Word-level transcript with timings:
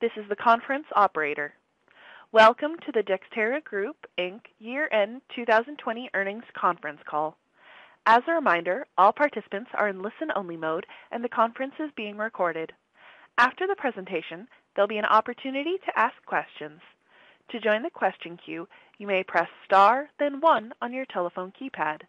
This 0.00 0.12
is 0.16 0.28
the 0.28 0.36
conference 0.36 0.86
operator. 0.94 1.54
Welcome 2.30 2.76
to 2.86 2.92
the 2.92 3.02
Dexterra 3.02 3.64
Group 3.64 3.96
Inc. 4.16 4.42
Year-End 4.60 5.22
2020 5.34 6.10
Earnings 6.14 6.44
Conference 6.56 7.00
Call. 7.04 7.36
As 8.06 8.22
a 8.28 8.32
reminder, 8.32 8.86
all 8.96 9.12
participants 9.12 9.72
are 9.74 9.88
in 9.88 10.00
listen-only 10.00 10.56
mode, 10.56 10.86
and 11.10 11.24
the 11.24 11.28
conference 11.28 11.74
is 11.80 11.90
being 11.96 12.16
recorded. 12.16 12.72
After 13.38 13.66
the 13.66 13.74
presentation, 13.74 14.46
there'll 14.76 14.86
be 14.86 14.98
an 14.98 15.04
opportunity 15.04 15.78
to 15.84 15.98
ask 15.98 16.14
questions. 16.26 16.80
To 17.50 17.58
join 17.58 17.82
the 17.82 17.90
question 17.90 18.38
queue, 18.44 18.68
you 18.98 19.08
may 19.08 19.24
press 19.24 19.48
star 19.64 20.10
then 20.20 20.40
one 20.40 20.74
on 20.80 20.92
your 20.92 21.06
telephone 21.06 21.52
keypad. 21.60 22.02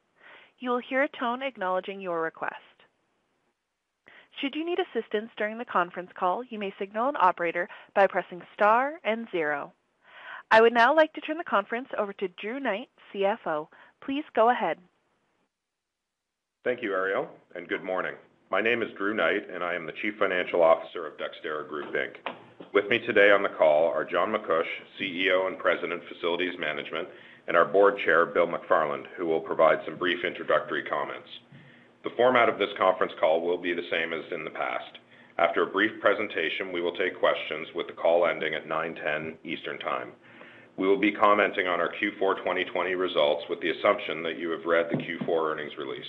You 0.59 0.69
will 0.69 0.81
hear 0.87 1.01
a 1.01 1.17
tone 1.19 1.41
acknowledging 1.41 2.01
your 2.01 2.21
request. 2.21 2.68
Should 4.41 4.55
you 4.55 4.65
need 4.65 4.79
assistance 4.79 5.31
during 5.37 5.57
the 5.57 5.65
conference 5.65 6.11
call, 6.17 6.43
you 6.45 6.59
may 6.59 6.73
signal 6.79 7.09
an 7.09 7.15
operator 7.19 7.67
by 7.93 8.07
pressing 8.07 8.41
star 8.53 8.93
and 9.03 9.27
zero. 9.31 9.73
I 10.49 10.61
would 10.61 10.73
now 10.73 10.95
like 10.95 11.11
to 11.13 11.21
turn 11.21 11.37
the 11.37 11.43
conference 11.43 11.89
over 11.97 12.13
to 12.13 12.27
Drew 12.41 12.59
Knight, 12.59 12.87
CFO. 13.13 13.67
Please 14.01 14.23
go 14.35 14.49
ahead. 14.49 14.77
Thank 16.63 16.81
you, 16.81 16.93
Ariel, 16.93 17.27
and 17.55 17.67
good 17.67 17.83
morning. 17.83 18.15
My 18.49 18.61
name 18.61 18.81
is 18.81 18.89
Drew 18.97 19.13
Knight, 19.13 19.49
and 19.53 19.63
I 19.63 19.75
am 19.75 19.85
the 19.85 19.93
Chief 20.01 20.13
Financial 20.17 20.63
Officer 20.63 21.05
of 21.05 21.13
Dexterra 21.17 21.67
Group 21.67 21.93
Inc. 21.93 22.15
With 22.73 22.87
me 22.89 22.99
today 22.99 23.31
on 23.31 23.43
the 23.43 23.49
call 23.49 23.89
are 23.89 24.05
John 24.05 24.29
MacCuish, 24.29 24.63
CEO 24.99 25.47
and 25.47 25.59
President, 25.59 26.01
Facilities 26.07 26.57
Management, 26.57 27.09
and 27.47 27.57
our 27.57 27.65
Board 27.65 27.95
Chair, 28.05 28.25
Bill 28.25 28.47
McFarland, 28.47 29.05
who 29.17 29.25
will 29.25 29.41
provide 29.41 29.79
some 29.85 29.97
brief 29.97 30.23
introductory 30.23 30.83
comments. 30.83 31.27
The 32.03 32.15
format 32.15 32.47
of 32.47 32.57
this 32.57 32.71
conference 32.77 33.11
call 33.19 33.41
will 33.41 33.57
be 33.57 33.73
the 33.73 33.89
same 33.91 34.13
as 34.13 34.23
in 34.31 34.45
the 34.45 34.51
past. 34.51 34.99
After 35.37 35.63
a 35.63 35.71
brief 35.71 35.99
presentation, 35.99 36.71
we 36.71 36.81
will 36.81 36.95
take 36.95 37.19
questions 37.19 37.67
with 37.75 37.87
the 37.87 37.93
call 37.93 38.25
ending 38.25 38.53
at 38.53 38.69
9:10 38.69 39.03
A.M. 39.05 39.37
Eastern 39.43 39.77
Time. 39.79 40.13
We 40.77 40.87
will 40.87 40.97
be 40.97 41.11
commenting 41.11 41.67
on 41.67 41.81
our 41.81 41.91
Q4 41.91 42.37
2020 42.37 42.95
results 42.95 43.43
with 43.49 43.59
the 43.59 43.71
assumption 43.71 44.23
that 44.23 44.37
you 44.37 44.49
have 44.51 44.65
read 44.65 44.89
the 44.89 44.95
Q4 44.95 45.51
earnings 45.51 45.77
release. 45.77 46.07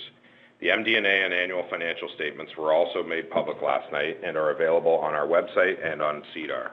The 0.61 0.69
MD&A 0.69 1.25
and 1.25 1.33
annual 1.33 1.67
financial 1.69 2.07
statements 2.15 2.55
were 2.55 2.71
also 2.71 3.03
made 3.03 3.29
public 3.29 3.61
last 3.61 3.91
night 3.91 4.17
and 4.23 4.37
are 4.37 4.51
available 4.51 4.95
on 4.99 5.13
our 5.13 5.27
website 5.27 5.85
and 5.85 6.01
on 6.01 6.23
SEDAR. 6.33 6.71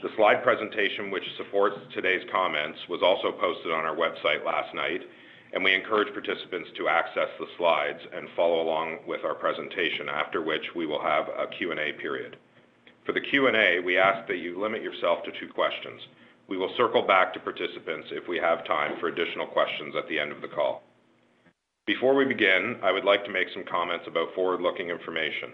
The 0.00 0.10
slide 0.14 0.44
presentation, 0.44 1.10
which 1.10 1.24
supports 1.38 1.74
today's 1.92 2.22
comments, 2.30 2.78
was 2.88 3.02
also 3.02 3.32
posted 3.32 3.72
on 3.72 3.84
our 3.84 3.96
website 3.96 4.44
last 4.44 4.72
night, 4.74 5.02
and 5.52 5.64
we 5.64 5.74
encourage 5.74 6.12
participants 6.12 6.68
to 6.76 6.88
access 6.88 7.28
the 7.38 7.46
slides 7.56 8.00
and 8.14 8.28
follow 8.36 8.62
along 8.62 8.98
with 9.06 9.24
our 9.24 9.34
presentation, 9.34 10.08
after 10.08 10.42
which 10.42 10.64
we 10.76 10.86
will 10.86 11.00
have 11.00 11.28
a 11.28 11.46
Q&A 11.58 11.92
period. 12.00 12.36
For 13.06 13.12
the 13.12 13.20
Q&A, 13.20 13.80
we 13.80 13.96
ask 13.96 14.28
that 14.28 14.38
you 14.38 14.60
limit 14.60 14.82
yourself 14.82 15.24
to 15.24 15.32
two 15.40 15.52
questions. 15.52 16.00
We 16.48 16.58
will 16.58 16.74
circle 16.76 17.02
back 17.02 17.32
to 17.34 17.40
participants 17.40 18.08
if 18.10 18.28
we 18.28 18.38
have 18.38 18.66
time 18.66 18.96
for 19.00 19.08
additional 19.08 19.46
questions 19.46 19.94
at 19.96 20.08
the 20.08 20.18
end 20.18 20.32
of 20.32 20.42
the 20.42 20.48
call. 20.48 20.82
Before 21.86 22.14
we 22.14 22.26
begin, 22.26 22.76
I 22.82 22.92
would 22.92 23.04
like 23.04 23.24
to 23.24 23.32
make 23.32 23.48
some 23.54 23.64
comments 23.64 24.04
about 24.06 24.34
forward-looking 24.34 24.90
information. 24.90 25.52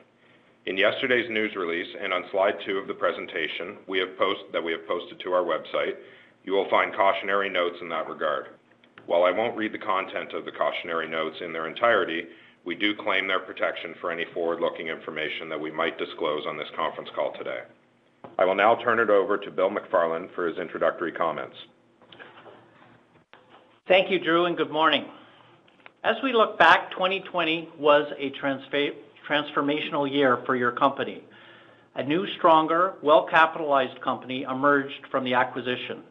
In 0.67 0.77
yesterday's 0.77 1.31
news 1.31 1.55
release 1.55 1.95
and 2.03 2.13
on 2.13 2.25
slide 2.33 2.55
two 2.67 2.79
of 2.79 2.89
the 2.89 2.95
presentation 2.95 3.77
that 3.87 4.65
we 4.65 4.73
have 4.73 4.89
posted 4.89 5.21
to 5.21 5.33
our 5.33 5.45
website, 5.45 5.95
you 6.43 6.53
will 6.53 6.69
find 6.71 6.93
cautionary 6.95 7.51
notes 7.51 7.77
in 7.81 7.89
that 7.91 8.09
regard. 8.09 8.49
While 9.07 9.25
I 9.25 9.31
won't 9.31 9.57
read 9.57 9.73
the 9.73 9.79
content 9.79 10.33
of 10.33 10.45
the 10.45 10.53
cautionary 10.53 11.09
notes 11.09 11.37
in 11.41 11.53
their 11.53 11.69
entirety, 11.69 12.25
we 12.65 12.75
do 12.75 12.95
claim 12.97 13.27
their 13.29 13.41
protection 13.41 13.95
for 14.01 14.11
any 14.11 14.25
forward-looking 14.33 14.89
information 14.89 15.49
that 15.51 15.61
we 15.61 15.71
might 15.71 15.99
disclose 15.99 16.47
on 16.47 16.57
this 16.57 16.71
conference 16.75 17.11
call 17.15 17.33
today. 17.35 17.61
I 18.39 18.47
will 18.47 18.55
now 18.55 18.77
turn 18.77 18.99
it 19.01 19.11
over 19.11 19.37
to 19.37 19.51
Bill 19.51 19.71
McFarland 19.71 20.35
for 20.35 20.49
his 20.49 20.57
introductory 20.59 21.13
comments. 21.13 21.57
Thank 23.87 24.11
you, 24.11 24.19
Drew, 24.19 24.47
and 24.47 24.57
good 24.57 24.71
morning. 24.71 25.05
As 26.03 26.17
we 26.23 26.33
look 26.33 26.59
back, 26.59 26.91
2020 26.93 27.69
was 27.79 28.11
a 28.19 28.33
transformational 29.29 30.11
year 30.11 30.39
for 30.47 30.57
your 30.57 30.73
company. 30.73 31.23
A 31.97 32.03
new, 32.03 32.27
stronger, 32.39 32.95
well-capitalized 33.03 34.01
company 34.01 34.43
emerged 34.43 35.07
from 35.11 35.25
the 35.25 35.35
acquisition. 35.35 36.03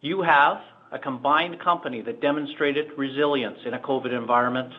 You 0.00 0.22
have 0.22 0.60
a 0.92 0.98
combined 0.98 1.60
company 1.60 2.02
that 2.02 2.20
demonstrated 2.20 2.86
resilience 2.96 3.58
in 3.64 3.74
a 3.74 3.78
COVID 3.78 4.12
environment, 4.16 4.72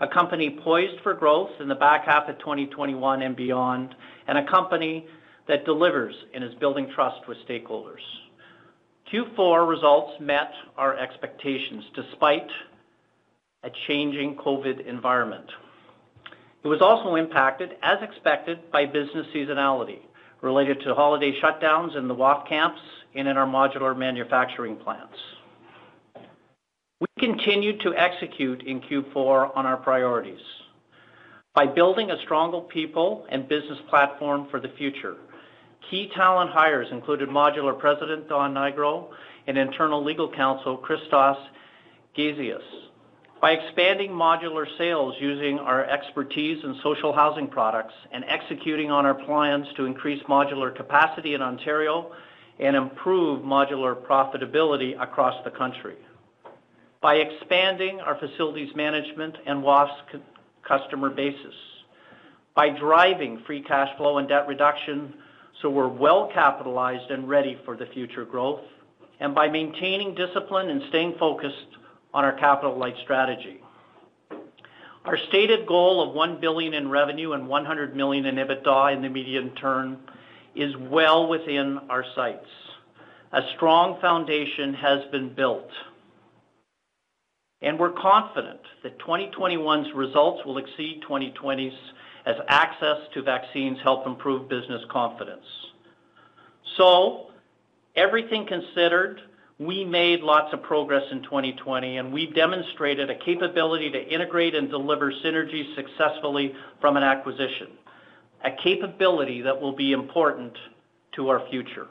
a 0.00 0.08
company 0.08 0.58
poised 0.62 1.00
for 1.02 1.14
growth 1.14 1.50
in 1.60 1.68
the 1.68 1.74
back 1.74 2.04
half 2.04 2.28
of 2.28 2.38
2021 2.38 3.22
and 3.22 3.36
beyond, 3.36 3.94
and 4.26 4.38
a 4.38 4.50
company 4.50 5.06
that 5.48 5.64
delivers 5.64 6.14
and 6.34 6.42
is 6.42 6.54
building 6.54 6.90
trust 6.94 7.26
with 7.28 7.38
stakeholders. 7.48 8.02
Q4 9.12 9.68
results 9.68 10.12
met 10.20 10.50
our 10.76 10.96
expectations 10.96 11.84
despite 11.94 12.48
a 13.62 13.70
changing 13.86 14.36
COVID 14.36 14.86
environment. 14.86 15.46
It 16.62 16.68
was 16.68 16.80
also 16.80 17.14
impacted, 17.16 17.76
as 17.82 17.98
expected, 18.02 18.70
by 18.72 18.86
business 18.86 19.26
seasonality 19.34 19.98
related 20.40 20.80
to 20.80 20.94
holiday 20.94 21.32
shutdowns 21.40 21.96
in 21.96 22.08
the 22.08 22.14
WAF 22.14 22.48
camps 22.48 22.80
and 23.14 23.28
in 23.28 23.36
our 23.36 23.46
modular 23.46 23.96
manufacturing 23.96 24.76
plants. 24.76 25.16
We 27.04 27.26
continued 27.26 27.80
to 27.80 27.94
execute 27.94 28.62
in 28.62 28.80
Q4 28.80 29.54
on 29.54 29.66
our 29.66 29.76
priorities 29.76 30.40
by 31.54 31.66
building 31.66 32.10
a 32.10 32.18
stronger 32.22 32.60
people 32.60 33.26
and 33.28 33.46
business 33.46 33.78
platform 33.90 34.48
for 34.50 34.58
the 34.58 34.70
future. 34.78 35.16
Key 35.90 36.10
talent 36.14 36.50
hires 36.50 36.88
included 36.92 37.28
Modular 37.28 37.78
President 37.78 38.26
Don 38.26 38.54
Nigro 38.54 39.10
and 39.46 39.58
Internal 39.58 40.02
Legal 40.02 40.32
Counsel 40.32 40.78
Christos 40.78 41.36
Gazeas. 42.16 42.62
By 43.38 43.50
expanding 43.52 44.10
modular 44.10 44.64
sales 44.78 45.14
using 45.20 45.58
our 45.58 45.84
expertise 45.84 46.64
in 46.64 46.80
social 46.82 47.12
housing 47.12 47.48
products 47.48 47.92
and 48.12 48.24
executing 48.28 48.90
on 48.90 49.04
our 49.04 49.14
plans 49.26 49.66
to 49.76 49.84
increase 49.84 50.22
modular 50.22 50.74
capacity 50.74 51.34
in 51.34 51.42
Ontario 51.42 52.12
and 52.58 52.74
improve 52.74 53.42
modular 53.42 53.94
profitability 53.94 54.98
across 54.98 55.34
the 55.44 55.50
country. 55.50 55.96
By 57.04 57.16
expanding 57.16 58.00
our 58.00 58.18
facilities 58.18 58.74
management 58.74 59.36
and 59.44 59.62
WAFES 59.62 60.22
customer 60.66 61.10
bases. 61.10 61.52
By 62.56 62.70
driving 62.70 63.42
free 63.46 63.60
cash 63.60 63.94
flow 63.98 64.16
and 64.16 64.26
debt 64.26 64.48
reduction 64.48 65.12
so 65.60 65.68
we're 65.68 65.86
well-capitalized 65.86 67.10
and 67.10 67.28
ready 67.28 67.58
for 67.66 67.76
the 67.76 67.84
future 67.92 68.24
growth, 68.24 68.62
and 69.20 69.34
by 69.34 69.48
maintaining 69.48 70.14
discipline 70.14 70.70
and 70.70 70.80
staying 70.88 71.16
focused 71.18 71.76
on 72.14 72.24
our 72.24 72.38
capital-light 72.38 72.96
strategy. 73.02 73.60
Our 75.04 75.18
stated 75.28 75.66
goal 75.66 76.08
of 76.08 76.14
1 76.14 76.40
billion 76.40 76.72
in 76.72 76.88
revenue 76.88 77.32
and 77.32 77.46
100 77.46 77.94
million 77.94 78.24
in 78.24 78.36
EBITDA 78.36 78.96
in 78.96 79.02
the 79.02 79.10
medium 79.10 79.50
term 79.56 79.98
is 80.54 80.74
well 80.78 81.28
within 81.28 81.80
our 81.90 82.06
sights. 82.14 82.48
A 83.32 83.42
strong 83.56 84.00
foundation 84.00 84.72
has 84.72 85.00
been 85.12 85.34
built, 85.34 85.68
and 87.64 87.78
we're 87.78 87.92
confident 87.92 88.60
that 88.82 88.98
2021's 88.98 89.92
results 89.94 90.44
will 90.44 90.58
exceed 90.58 91.02
2020's 91.08 91.74
as 92.26 92.36
access 92.48 92.98
to 93.14 93.22
vaccines 93.22 93.78
help 93.82 94.06
improve 94.06 94.48
business 94.48 94.82
confidence. 94.90 95.44
So, 96.76 97.30
everything 97.96 98.46
considered, 98.46 99.20
we 99.58 99.84
made 99.84 100.20
lots 100.20 100.52
of 100.52 100.62
progress 100.62 101.04
in 101.10 101.22
2020, 101.22 101.96
and 101.96 102.12
we 102.12 102.26
demonstrated 102.26 103.08
a 103.08 103.14
capability 103.14 103.90
to 103.90 104.12
integrate 104.12 104.54
and 104.54 104.68
deliver 104.68 105.10
synergies 105.24 105.74
successfully 105.74 106.54
from 106.80 106.98
an 106.98 107.02
acquisition, 107.02 107.68
a 108.44 108.50
capability 108.62 109.40
that 109.40 109.58
will 109.58 109.74
be 109.74 109.92
important 109.92 110.52
to 111.12 111.28
our 111.28 111.48
future. 111.48 111.86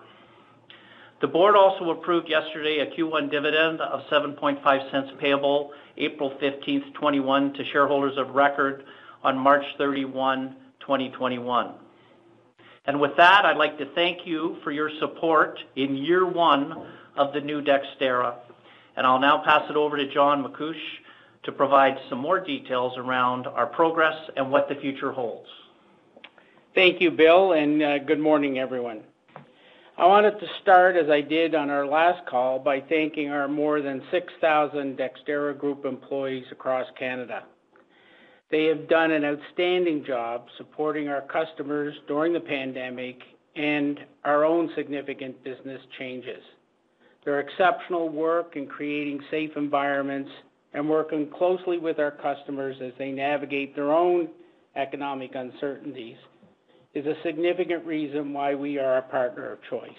The 1.23 1.29
board 1.29 1.55
also 1.55 1.89
approved 1.91 2.27
yesterday 2.27 2.79
a 2.79 2.85
Q1 2.85 3.31
dividend 3.31 3.79
of 3.79 4.01
0.075 4.11 5.17
payable 5.19 5.71
April 5.95 6.31
15th, 6.31 6.65
2021 6.65 7.53
to 7.53 7.63
shareholders 7.71 8.17
of 8.17 8.35
record 8.35 8.83
on 9.23 9.37
March 9.37 9.63
31, 9.77 10.53
2021. 10.81 11.75
And 12.87 12.99
with 12.99 13.15
that, 13.15 13.45
I'd 13.45 13.55
like 13.55 13.77
to 13.77 13.85
thank 13.95 14.27
you 14.27 14.57
for 14.65 14.71
your 14.73 14.89
support 14.99 15.57
in 15.77 15.95
year 15.95 16.27
one 16.27 16.89
of 17.15 17.31
the 17.31 17.39
new 17.39 17.61
Dexterra. 17.61 18.35
And 18.97 19.07
I'll 19.07 19.21
now 19.21 19.41
pass 19.45 19.63
it 19.69 19.77
over 19.77 19.95
to 19.95 20.13
John 20.13 20.43
MacCuish 20.43 20.75
to 21.43 21.53
provide 21.53 21.95
some 22.09 22.19
more 22.19 22.41
details 22.41 22.97
around 22.97 23.47
our 23.47 23.67
progress 23.67 24.17
and 24.35 24.51
what 24.51 24.67
the 24.67 24.75
future 24.75 25.13
holds. 25.13 25.47
Thank 26.75 26.99
you, 26.99 27.11
Bill, 27.11 27.53
and 27.53 27.81
uh, 27.81 27.99
good 27.99 28.19
morning, 28.19 28.59
everyone. 28.59 29.03
I 29.95 30.07
wanted 30.07 30.39
to 30.39 30.47
start, 30.63 30.95
as 30.95 31.07
I 31.11 31.21
did 31.21 31.53
on 31.53 31.69
our 31.69 31.85
last 31.85 32.25
call, 32.27 32.57
by 32.57 32.81
thanking 32.81 33.29
our 33.29 33.47
more 33.47 33.79
than 33.79 34.01
6,000 34.09 34.97
Dexterra 34.97 35.55
Group 35.55 35.85
employees 35.85 36.45
across 36.51 36.87
Canada. 36.97 37.43
They 38.49 38.65
have 38.65 38.89
done 38.89 39.11
an 39.11 39.23
outstanding 39.23 40.03
job 40.03 40.47
supporting 40.57 41.09
our 41.09 41.21
customers 41.21 41.93
during 42.07 42.33
the 42.33 42.39
pandemic 42.39 43.19
and 43.55 43.99
our 44.25 44.43
own 44.43 44.71
significant 44.75 45.43
business 45.43 45.81
changes. 45.99 46.41
Their 47.23 47.39
exceptional 47.39 48.09
work 48.09 48.55
in 48.55 48.65
creating 48.65 49.21
safe 49.29 49.51
environments 49.55 50.31
and 50.73 50.89
working 50.89 51.29
closely 51.29 51.77
with 51.77 51.99
our 51.99 52.11
customers 52.11 52.77
as 52.83 52.93
they 52.97 53.11
navigate 53.11 53.75
their 53.75 53.91
own 53.91 54.29
economic 54.75 55.35
uncertainties 55.35 56.17
is 56.93 57.05
a 57.05 57.15
significant 57.23 57.85
reason 57.85 58.33
why 58.33 58.53
we 58.53 58.77
are 58.77 58.97
a 58.97 59.01
partner 59.03 59.53
of 59.53 59.59
choice. 59.69 59.89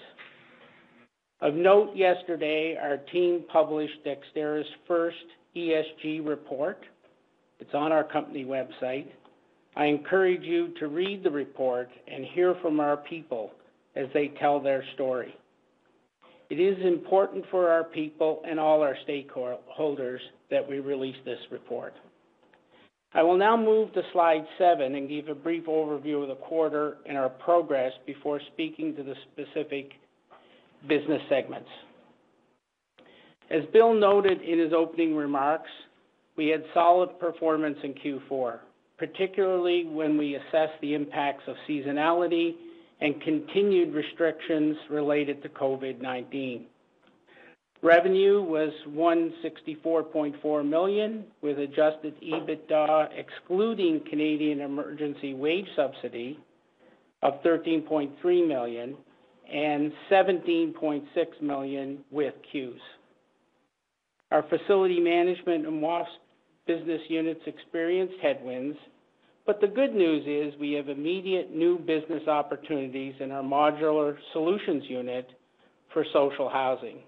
Of 1.41 1.53
note, 1.53 1.95
yesterday, 1.95 2.77
our 2.81 2.97
team 2.97 3.43
published 3.51 4.03
Dexterra's 4.03 4.65
first 4.87 5.17
ESG 5.55 6.25
report. 6.25 6.79
It's 7.59 7.73
on 7.73 7.91
our 7.91 8.03
company 8.03 8.45
website. 8.45 9.07
I 9.75 9.85
encourage 9.85 10.43
you 10.43 10.73
to 10.79 10.87
read 10.87 11.23
the 11.23 11.31
report 11.31 11.89
and 12.07 12.25
hear 12.33 12.55
from 12.61 12.79
our 12.79 12.97
people 12.97 13.51
as 13.95 14.07
they 14.13 14.29
tell 14.39 14.61
their 14.61 14.83
story. 14.93 15.35
It 16.49 16.59
is 16.59 16.77
important 16.85 17.43
for 17.51 17.69
our 17.69 17.83
people 17.83 18.41
and 18.47 18.59
all 18.59 18.81
our 18.81 18.95
stakeholders 19.07 20.19
that 20.51 20.67
we 20.67 20.79
release 20.79 21.15
this 21.25 21.39
report. 21.51 21.93
I 23.15 23.23
will 23.23 23.37
now 23.37 23.55
move 23.55 23.93
to 23.93 24.01
slide 24.11 24.45
seven 24.57 24.95
and 24.95 25.07
give 25.07 25.29
a 25.29 25.35
brief 25.35 25.67
overview 25.67 26.21
of 26.21 26.27
the 26.27 26.35
quarter 26.35 26.97
and 27.07 27.17
our 27.17 27.29
progress 27.29 27.93
before 28.05 28.41
speaking 28.51 28.93
to 28.97 29.03
the 29.03 29.15
specific 29.31 29.91
business 30.89 31.21
segments. 31.29 31.69
As 33.49 33.61
Bill 33.71 33.93
noted 33.93 34.41
in 34.41 34.59
his 34.59 34.73
opening 34.73 35.15
remarks, 35.15 35.69
we 36.35 36.47
had 36.47 36.61
solid 36.73 37.17
performance 37.17 37.77
in 37.83 37.93
Q4, 37.93 38.59
particularly 38.97 39.85
when 39.85 40.17
we 40.17 40.35
assess 40.35 40.69
the 40.81 40.93
impacts 40.93 41.43
of 41.47 41.55
seasonality 41.69 42.55
and 42.99 43.21
continued 43.21 43.93
restrictions 43.93 44.75
related 44.89 45.41
to 45.43 45.49
COVID-19. 45.49 46.63
Revenue 47.85 48.41
was 48.41 48.71
164.4 48.89 50.67
million, 50.67 51.23
with 51.43 51.59
adjusted 51.59 52.15
EBITDA 52.19 53.09
excluding 53.15 54.01
Canadian 54.09 54.61
Emergency 54.61 55.35
Wage 55.35 55.67
Subsidy 55.75 56.39
of 57.21 57.43
13.3 57.43 58.47
million 58.47 58.97
and 59.53 59.91
17.6 60.09 61.05
million 61.43 61.99
with 62.09 62.33
CEWS. 62.51 62.79
Our 64.31 64.41
facility 64.49 64.99
management 64.99 65.67
and 65.67 65.79
WAFES 65.79 66.07
business 66.65 67.01
units 67.07 67.41
experienced 67.45 68.15
headwinds, 68.19 68.79
but 69.45 69.61
the 69.61 69.67
good 69.67 69.93
news 69.93 70.25
is 70.25 70.59
we 70.59 70.71
have 70.71 70.89
immediate 70.89 71.55
new 71.55 71.77
business 71.77 72.27
opportunities 72.27 73.13
in 73.19 73.29
our 73.29 73.43
modular 73.43 74.17
solutions 74.33 74.85
unit 74.89 75.29
for 75.93 76.03
social 76.11 76.49
housing. 76.49 77.03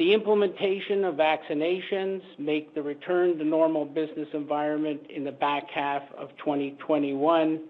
The 0.00 0.14
implementation 0.14 1.04
of 1.04 1.16
vaccinations 1.16 2.22
make 2.38 2.74
the 2.74 2.80
return 2.80 3.36
to 3.36 3.44
normal 3.44 3.84
business 3.84 4.28
environment 4.32 5.02
in 5.10 5.24
the 5.24 5.30
back 5.30 5.68
half 5.68 6.00
of 6.16 6.30
2021 6.38 7.60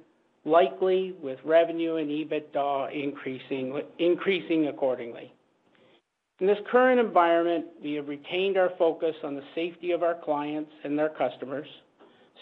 likely, 0.44 1.12
with 1.20 1.40
revenue 1.44 1.96
and 1.96 2.08
EBITDA 2.08 2.94
increasing 3.98 4.68
accordingly. 4.68 5.32
In 6.38 6.46
this 6.46 6.60
current 6.70 7.00
environment, 7.00 7.66
we 7.82 7.94
have 7.94 8.06
retained 8.06 8.56
our 8.56 8.70
focus 8.78 9.16
on 9.24 9.34
the 9.34 9.42
safety 9.56 9.90
of 9.90 10.04
our 10.04 10.14
clients 10.14 10.70
and 10.84 10.96
their 10.96 11.08
customers, 11.08 11.66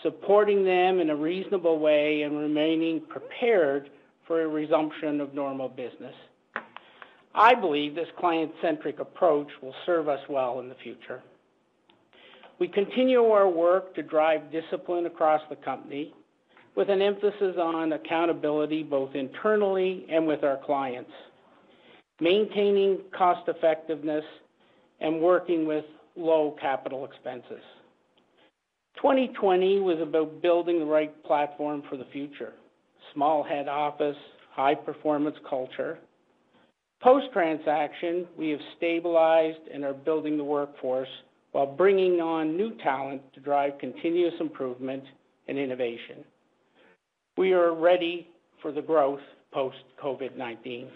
supporting 0.03 0.65
them 0.67 1.01
in 1.01 1.09
a 1.09 1.17
reasonable 1.17 1.79
way 1.79 2.25
and 2.25 2.37
remaining 2.37 3.01
prepared 3.09 3.89
for 4.27 4.43
a 4.43 4.49
resumption 4.49 5.19
of 5.23 5.33
normal 5.33 5.71
business. 5.71 6.15
I 7.39 7.55
believe 7.55 7.95
this 7.95 8.09
client-centric 8.19 8.99
approach 8.99 9.47
will 9.63 9.75
serve 9.87 10.09
us 10.09 10.19
well 10.29 10.59
in 10.59 10.69
the 10.69 10.75
future. 10.83 11.23
We 12.59 12.67
continue 12.67 13.23
our 13.23 13.49
work 13.49 13.95
to 13.95 14.03
drive 14.03 14.51
discipline 14.51 15.07
across 15.07 15.41
the 15.49 15.55
company 15.55 16.13
with 16.75 16.91
an 16.91 17.01
emphasis 17.01 17.55
on 17.57 17.93
accountability 17.93 18.83
both 18.83 19.15
internally 19.15 20.05
and 20.11 20.27
with 20.27 20.43
our 20.43 20.59
clients, 20.67 21.13
maintaining 22.21 22.99
cost 23.17 23.49
effectiveness 23.49 24.25
and 25.01 25.21
working 25.21 25.65
with 25.65 25.85
low 26.17 26.57
capital 26.61 27.05
expenses. 27.05 27.63
2020 28.97 29.79
was 29.79 30.01
about 30.01 30.43
building 30.43 30.81
the 30.81 30.85
right 30.85 31.23
platform 31.23 31.85
for 31.89 31.97
the 31.97 32.07
future. 32.13 32.55
Small 33.15 33.45
head 33.45 33.69
office, 33.69 34.17
high 34.51 34.75
performance 34.75 35.37
culture, 35.49 36.01
Post-transaction, 37.01 38.27
we 38.37 38.51
have 38.51 38.61
stabilized 38.77 39.61
and 39.73 39.85
are 39.85 39.95
building 39.95 40.37
the 40.37 40.45
workforce 40.45 41.09
while 41.53 41.67
bringing 41.67 42.21
on 42.21 42.57
new 42.57 42.77
talent 42.79 43.23
to 43.35 43.41
drive 43.41 43.79
continuous 43.79 44.35
improvement 44.41 45.05
and 45.47 45.59
innovation. 45.59 46.25
We 47.37 47.53
are 47.53 47.73
ready 47.73 48.29
for 48.61 48.73
the 48.73 48.83
growth 48.83 49.21
post-COVID-19. 49.53 50.89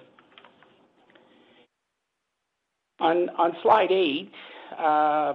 On 3.00 3.56
slide 3.62 3.90
eight, 3.90 4.30
uh, 4.78 5.34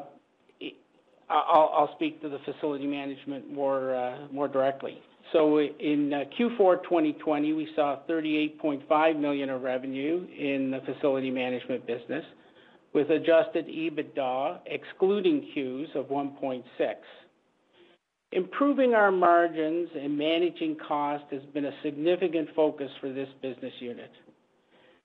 I'll 1.30 1.92
speak 1.96 2.22
to 2.22 2.30
the 2.30 2.40
facility 2.40 2.88
management 2.88 3.52
more 3.52 3.96
uh, 3.96 4.28
directly. 4.48 5.02
So 5.34 5.60
in 5.60 6.14
uh, 6.14 6.24
Q4 6.40 6.84
2020, 6.84 7.54
we 7.54 7.68
saw 7.76 8.00
38.5 8.10 9.20
million 9.20 9.50
of 9.50 9.62
revenue 9.62 10.26
in 10.38 10.72
the 10.72 10.80
facility 10.92 11.30
management 11.30 11.86
business, 11.86 12.24
with 12.94 13.10
adjusted 13.10 13.68
EBITDA, 13.68 14.60
excluding 14.66 15.48
CEWS, 15.56 15.96
of 15.96 16.06
1.6. 16.06 16.64
Improving 18.32 18.94
our 18.94 19.12
margins 19.12 19.90
and 19.96 20.18
managing 20.18 20.78
cost 20.88 21.24
has 21.32 21.42
been 21.54 21.66
a 21.66 21.72
significant 21.84 22.50
focus 22.56 22.90
for 23.00 23.12
this 23.12 23.30
business 23.42 23.74
unit. 23.80 24.12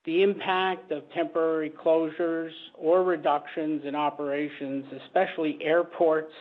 The 0.04 0.22
impact 0.22 0.90
of 0.90 1.04
temporary 1.14 1.70
closures 1.70 2.50
or 2.74 3.04
reductions 3.04 3.82
in 3.84 3.94
operations, 3.94 4.84
especially 5.04 5.58
airports 5.62 6.32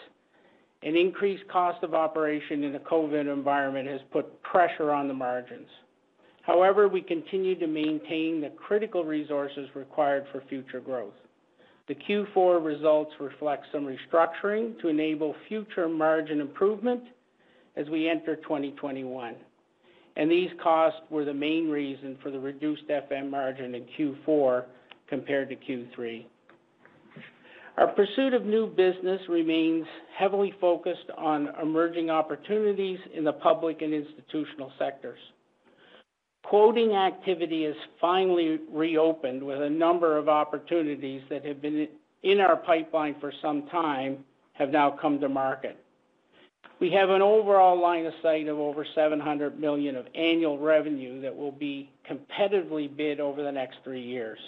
an 0.83 0.95
increased 0.95 1.47
cost 1.47 1.83
of 1.83 1.93
operation 1.93 2.63
in 2.63 2.73
the 2.73 2.79
COVID 2.79 3.31
environment 3.31 3.87
has 3.87 4.01
put 4.11 4.41
pressure 4.41 4.91
on 4.91 5.07
the 5.07 5.13
margins. 5.13 5.67
However, 6.41 6.87
we 6.87 7.01
continue 7.01 7.57
to 7.59 7.67
maintain 7.67 8.41
the 8.41 8.51
critical 8.57 9.03
resources 9.03 9.69
required 9.75 10.25
for 10.31 10.41
future 10.49 10.79
growth. 10.79 11.13
The 11.87 11.95
Q4 11.95 12.63
results 12.63 13.11
reflect 13.19 13.65
some 13.71 13.85
restructuring 13.85 14.79
to 14.81 14.87
enable 14.87 15.35
future 15.47 15.87
margin 15.87 16.39
improvement 16.39 17.03
as 17.75 17.87
we 17.89 18.09
enter 18.09 18.35
2021, 18.37 19.35
and 20.15 20.31
these 20.31 20.49
costs 20.61 20.99
were 21.09 21.25
the 21.25 21.33
main 21.33 21.69
reason 21.69 22.17
for 22.21 22.31
the 22.31 22.39
reduced 22.39 22.87
FM 22.87 23.29
margin 23.29 23.75
in 23.75 23.85
Q4 23.97 24.65
compared 25.07 25.49
to 25.49 25.55
Q3. 25.55 26.25
Our 27.77 27.87
pursuit 27.87 28.33
of 28.33 28.45
new 28.45 28.67
business 28.67 29.21
remains 29.29 29.85
heavily 30.17 30.53
focused 30.59 31.09
on 31.17 31.49
emerging 31.61 32.09
opportunities 32.09 32.99
in 33.13 33.23
the 33.23 33.33
public 33.33 33.81
and 33.81 33.93
institutional 33.93 34.71
sectors. 34.77 35.19
Quoting 36.43 36.93
activity 36.93 37.63
has 37.63 37.75
finally 38.01 38.59
reopened 38.69 39.41
with 39.41 39.61
a 39.61 39.69
number 39.69 40.17
of 40.17 40.27
opportunities 40.27 41.21
that 41.29 41.45
have 41.45 41.61
been 41.61 41.87
in 42.23 42.41
our 42.41 42.57
pipeline 42.57 43.15
for 43.19 43.31
some 43.41 43.67
time 43.67 44.25
have 44.53 44.69
now 44.69 44.91
come 44.91 45.19
to 45.21 45.29
market. 45.29 45.77
We 46.81 46.91
have 46.91 47.09
an 47.09 47.21
overall 47.21 47.79
line 47.79 48.05
of 48.05 48.13
sight 48.21 48.47
of 48.47 48.57
over 48.57 48.85
700 48.95 49.59
million 49.59 49.95
of 49.95 50.07
annual 50.15 50.57
revenue 50.57 51.21
that 51.21 51.35
will 51.35 51.51
be 51.51 51.91
competitively 52.09 52.93
bid 52.95 53.19
over 53.19 53.43
the 53.43 53.51
next 53.51 53.77
three 53.83 54.01
years. 54.01 54.39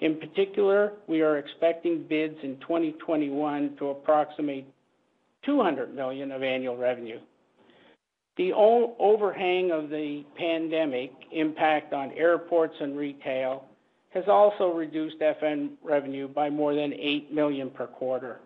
In 0.00 0.16
particular, 0.16 0.94
we 1.06 1.20
are 1.20 1.36
expecting 1.38 2.04
bids 2.08 2.36
in 2.42 2.56
2021 2.60 3.76
to 3.78 3.90
approximate 3.90 4.66
200 5.44 5.94
million 5.94 6.32
of 6.32 6.42
annual 6.42 6.76
revenue. 6.76 7.18
The 8.36 8.52
overhang 8.54 9.70
of 9.70 9.90
the 9.90 10.24
pandemic 10.36 11.12
impact 11.32 11.92
on 11.92 12.12
airports 12.12 12.74
and 12.80 12.96
retail 12.96 13.64
has 14.10 14.24
also 14.26 14.72
reduced 14.72 15.18
FM 15.20 15.72
revenue 15.82 16.26
by 16.26 16.48
more 16.48 16.74
than 16.74 16.94
8 16.94 17.32
million 17.32 17.68
per 17.68 17.86
quarter. 17.86 18.40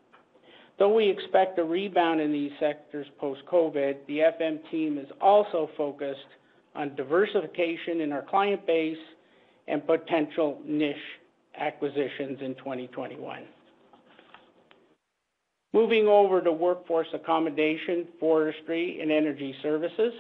Though 0.79 0.93
we 0.93 1.09
expect 1.09 1.59
a 1.61 1.65
rebound 1.65 2.21
in 2.21 2.33
these 2.33 2.51
sectors 2.59 3.07
post-COVID, 3.19 3.99
the 4.09 4.19
FM 4.19 4.59
team 4.71 4.99
is 4.99 5.07
also 5.21 5.71
focused 5.77 6.27
on 6.75 6.97
diversification 6.97 8.01
in 8.01 8.11
our 8.11 8.23
client 8.23 8.67
base 8.67 8.99
and 9.69 9.87
potential 9.87 10.61
niche 10.67 10.97
acquisitions 11.59 12.39
in 12.41 12.55
2021. 12.57 13.43
Moving 15.73 16.07
over 16.07 16.41
to 16.41 16.53
workforce 16.53 17.09
accommodation, 17.13 18.07
forestry, 18.21 19.01
and 19.01 19.11
energy 19.11 19.55
services. 19.63 20.13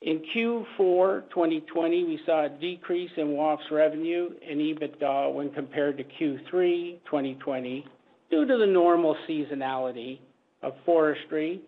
In 0.00 0.20
Q4 0.34 1.28
2020, 1.30 2.04
we 2.04 2.18
saw 2.26 2.46
a 2.46 2.48
decrease 2.48 3.10
in 3.16 3.28
WAFES 3.28 3.70
revenue 3.70 4.30
and 4.48 4.58
EBITDA 4.58 5.32
when 5.32 5.50
compared 5.50 5.96
to 5.98 6.04
Q3 6.04 6.98
2020 7.04 7.86
due 8.30 8.46
to 8.46 8.56
the 8.56 8.66
normal 8.66 9.16
seasonality 9.28 10.18
of 10.62 10.74
forestry 10.84 11.60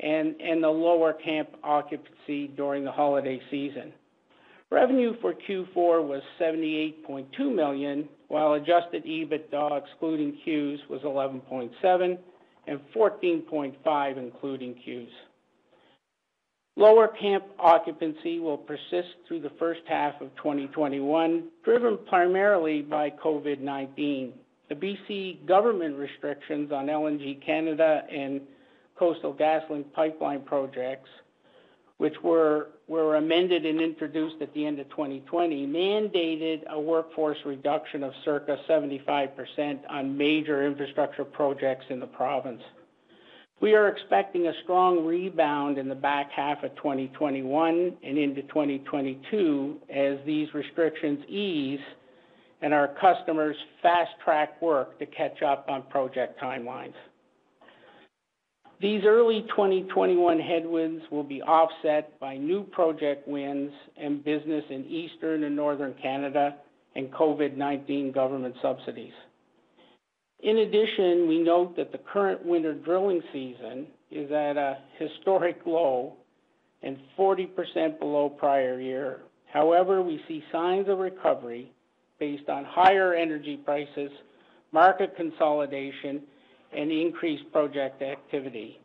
and 0.00 0.34
the 0.62 0.68
lower 0.68 1.12
camp 1.12 1.48
occupancy 1.64 2.48
during 2.56 2.84
the 2.84 2.92
holiday 2.92 3.40
season. 3.50 3.92
Revenue 4.70 5.14
for 5.20 5.32
Q4 5.32 6.06
was 6.06 6.22
78.2 6.38 7.54
million, 7.54 8.08
while 8.28 8.52
adjusted 8.52 9.04
EBITDA 9.04 9.82
excluding 9.82 10.36
CEWS 10.46 10.78
was 10.90 11.00
11.7 11.02 11.72
million 11.82 12.18
and 12.66 12.80
14.5 12.94 13.74
million 13.84 14.18
including 14.18 14.74
CEWS. 14.86 15.08
Lower 16.76 17.08
camp 17.08 17.44
occupancy 17.58 18.38
will 18.38 18.58
persist 18.58 19.08
through 19.26 19.40
the 19.40 19.50
first 19.58 19.80
half 19.88 20.20
of 20.20 20.28
2021, 20.36 21.48
driven 21.64 21.98
primarily 22.08 22.82
by 22.82 23.10
COVID-19. 23.10 24.32
The 24.68 24.74
BC 24.74 25.46
government 25.46 25.96
restrictions 25.96 26.70
on 26.70 26.86
LNG 26.86 27.44
Canada 27.44 28.02
and 28.12 28.42
Coastal 28.96 29.34
GasLink 29.34 29.92
pipeline 29.92 30.42
projects, 30.42 31.08
which 31.96 32.14
were 32.22 32.68
amended 32.88 33.66
and 33.66 33.80
introduced 33.80 34.36
at 34.40 34.52
the 34.54 34.64
end 34.64 34.78
of 34.78 34.88
2020, 34.90 35.66
mandated 35.66 36.66
a 36.70 36.80
workforce 36.80 37.38
reduction 37.44 38.02
of 38.02 38.12
circa 38.24 38.56
75% 38.68 39.80
on 39.88 40.16
major 40.16 40.66
infrastructure 40.66 41.24
projects 41.24 41.84
in 41.90 42.00
the 42.00 42.06
province. 42.06 42.62
We 43.60 43.74
are 43.74 43.88
expecting 43.88 44.46
a 44.46 44.52
strong 44.62 45.04
rebound 45.04 45.78
in 45.78 45.88
the 45.88 45.94
back 45.94 46.30
half 46.30 46.62
of 46.62 46.74
2021 46.76 47.96
and 48.04 48.18
into 48.18 48.42
2022 48.42 49.80
as 49.90 50.18
these 50.24 50.52
restrictions 50.54 51.24
ease 51.28 51.80
and 52.62 52.72
our 52.72 52.88
customers 53.00 53.56
fast-track 53.82 54.60
work 54.62 54.98
to 55.00 55.06
catch 55.06 55.42
up 55.42 55.66
on 55.68 55.82
project 55.84 56.40
timelines. 56.40 56.94
These 58.80 59.02
early 59.04 59.42
2021 59.48 60.38
headwinds 60.38 61.02
will 61.10 61.24
be 61.24 61.42
offset 61.42 62.18
by 62.20 62.36
new 62.36 62.62
project 62.62 63.26
wins 63.26 63.72
and 63.96 64.22
business 64.22 64.64
in 64.70 64.84
Eastern 64.84 65.42
and 65.44 65.56
Northern 65.56 65.94
Canada 66.00 66.56
and 66.94 67.10
COVID-19 67.12 68.14
government 68.14 68.54
subsidies. 68.62 69.12
In 70.40 70.58
addition, 70.58 71.26
we 71.26 71.40
note 71.40 71.74
that 71.76 71.90
the 71.90 71.98
current 71.98 72.46
winter 72.46 72.72
drilling 72.72 73.20
season 73.32 73.88
is 74.12 74.30
at 74.30 74.56
a 74.56 74.78
historic 74.96 75.58
low 75.66 76.14
and 76.82 76.96
40% 77.18 77.98
below 77.98 78.28
prior 78.28 78.80
year. 78.80 79.22
However, 79.52 80.02
we 80.02 80.20
see 80.28 80.44
signs 80.52 80.88
of 80.88 80.98
recovery 80.98 81.72
based 82.20 82.48
on 82.48 82.64
higher 82.64 83.14
energy 83.14 83.56
prices, 83.56 84.12
market 84.70 85.16
consolidation, 85.16 86.22
and 86.76 86.90
increased 86.90 87.50
project 87.52 88.02
activity. 88.02 88.80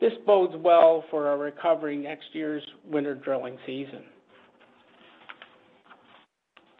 This 0.00 0.12
bodes 0.26 0.54
well 0.58 1.04
for 1.10 1.32
a 1.32 1.36
recovery 1.36 1.96
next 1.96 2.26
year's 2.32 2.62
winter 2.84 3.14
drilling 3.14 3.58
season. 3.66 4.04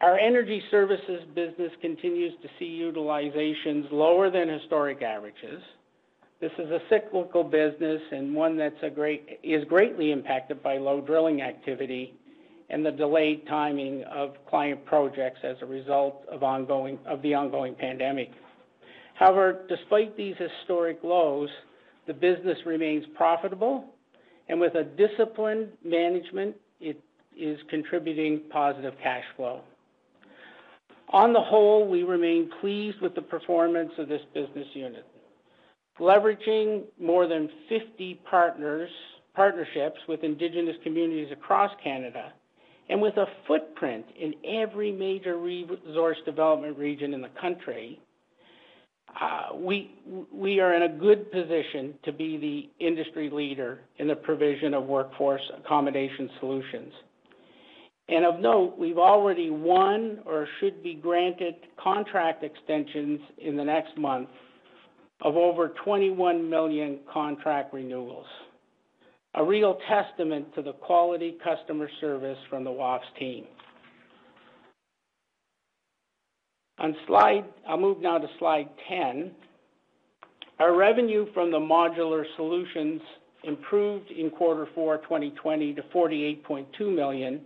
Our 0.01 0.17
energy 0.17 0.63
services 0.71 1.23
business 1.35 1.71
continues 1.81 2.33
to 2.41 2.47
see 2.57 2.79
utilizations 2.81 3.91
lower 3.91 4.31
than 4.31 4.47
historic 4.47 5.01
averages. 5.01 5.61
This 6.39 6.53
is 6.57 6.71
a 6.71 6.79
cyclical 6.89 7.43
business 7.43 8.01
and 8.13 8.33
one 8.33 8.55
that 8.57 8.75
is 9.43 9.65
greatly 9.65 10.11
impacted 10.13 10.63
by 10.63 10.77
low 10.77 11.01
drilling 11.01 11.41
activity 11.41 12.13
and 12.69 12.85
the 12.85 12.91
delayed 12.91 13.45
timing 13.47 14.05
of 14.05 14.35
client 14.49 14.85
projects 14.85 15.39
as 15.43 15.57
a 15.61 15.65
result 15.65 16.23
of 16.31 16.39
the 16.39 17.33
ongoing 17.33 17.75
pandemic. 17.75 18.31
However, 19.19 19.65
despite 19.67 20.15
these 20.15 20.35
historic 20.37 21.03
lows, 21.03 21.49
the 22.07 22.13
business 22.13 22.57
remains 22.65 23.03
profitable, 23.17 23.83
and 24.47 24.61
with 24.61 24.75
a 24.75 24.85
disciplined 24.85 25.73
management, 25.83 26.55
it 26.79 26.97
is 27.37 27.59
contributing 27.69 28.43
positive 28.49 28.93
cash 29.03 29.25
flow. 29.35 29.59
On 31.09 31.33
the 31.33 31.41
whole, 31.41 31.85
we 31.85 32.03
remain 32.03 32.49
pleased 32.61 33.01
with 33.01 33.13
the 33.13 33.21
performance 33.21 33.91
of 33.97 34.07
this 34.07 34.21
business 34.33 34.67
unit. 34.73 35.05
Leveraging 35.99 36.83
more 36.97 37.27
than 37.27 37.49
50 37.67 38.21
partnerships 38.23 39.99
with 40.07 40.23
Indigenous 40.23 40.77
communities 40.81 41.27
across 41.33 41.71
Canada 41.83 42.31
and 42.87 43.01
with 43.01 43.17
a 43.17 43.25
footprint 43.47 44.05
in 44.17 44.33
every 44.45 44.93
major 44.93 45.37
resource 45.37 46.17
development 46.25 46.77
region 46.77 47.13
in 47.13 47.21
the 47.21 47.29
country, 47.41 47.99
Uh, 49.19 49.55
we 49.55 50.59
are 50.59 50.73
in 50.73 50.83
a 50.83 50.97
good 50.97 51.31
position 51.31 51.93
to 52.03 52.11
be 52.11 52.37
the 52.37 52.85
industry 52.85 53.29
leader 53.29 53.81
in 53.97 54.07
the 54.07 54.15
provision 54.15 54.73
of 54.73 54.85
workforce 54.85 55.41
accommodation 55.57 56.29
solutions. 56.39 56.93
And 58.07 58.25
of 58.25 58.39
note, 58.39 58.75
we've 58.77 58.97
already 58.97 59.49
won 59.51 60.19
or 60.25 60.47
should 60.59 60.81
be 60.81 60.95
granted 60.95 61.55
contract 61.81 62.43
extensions 62.43 63.19
in 63.37 63.55
the 63.55 63.63
next 63.63 63.97
month 63.97 64.29
of 65.21 65.35
over 65.35 65.73
21 65.83 66.49
million 66.49 66.99
contract 67.11 67.73
renewals. 67.73 68.25
A 69.35 69.43
real 69.43 69.77
testament 69.87 70.55
to 70.55 70.63
the 70.63 70.73
quality 70.73 71.37
customer 71.43 71.87
service 72.01 72.37
from 72.49 72.63
the 72.63 72.71
WAFES 72.71 73.05
team. 73.19 73.45
I'll 76.79 77.77
move 77.77 78.01
now 78.01 78.17
to 78.17 78.27
slide 78.39 78.69
10. 78.87 79.31
Our 80.59 80.75
revenue 80.75 81.25
from 81.33 81.51
the 81.51 81.59
modular 81.59 82.23
solutions 82.35 83.01
improved 83.43 84.11
in 84.11 84.29
quarter 84.29 84.67
four 84.75 84.97
2020 84.97 85.73
to 85.75 85.81
48.2 85.93 86.93
million, 86.93 87.41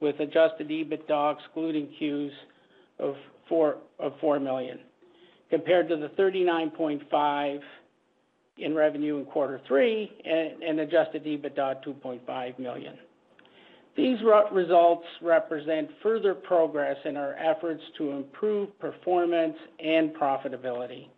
with 0.00 0.18
adjusted 0.20 0.68
EBITDA 0.68 1.36
excluding 1.38 1.88
CEWS 2.00 2.30
of 2.98 3.16
4 3.48 4.40
million, 4.40 4.78
compared 5.50 5.88
to 5.88 5.96
the 5.96 6.08
39.5 6.08 7.00
million 7.10 7.62
in 8.58 8.74
revenue 8.74 9.16
in 9.16 9.24
quarter 9.24 9.60
three 9.66 10.12
and 10.24 10.80
adjusted 10.80 11.24
EBITDA 11.24 11.82
2.5 11.84 12.58
million. 12.58 12.94
These 13.96 14.18
results 14.52 15.06
represent 15.20 15.90
further 16.02 16.34
progress 16.34 16.96
in 17.04 17.16
our 17.16 17.34
efforts 17.34 17.82
to 17.98 18.12
improve 18.12 18.78
performance 18.78 19.56
and 19.78 20.14
profitability. 20.14 21.08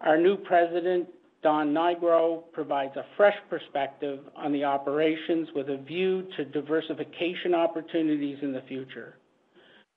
Our 0.00 0.16
new 0.16 0.36
President, 0.36 1.08
Don 1.42 1.72
Nigro, 1.74 2.44
provides 2.52 2.96
a 2.96 3.04
fresh 3.16 3.36
perspective 3.50 4.20
on 4.36 4.52
the 4.52 4.64
operations 4.64 5.48
with 5.54 5.68
a 5.68 5.78
view 5.78 6.28
to 6.36 6.44
diversification 6.44 7.54
opportunities 7.54 8.38
in 8.42 8.52
the 8.52 8.62
future. 8.68 9.16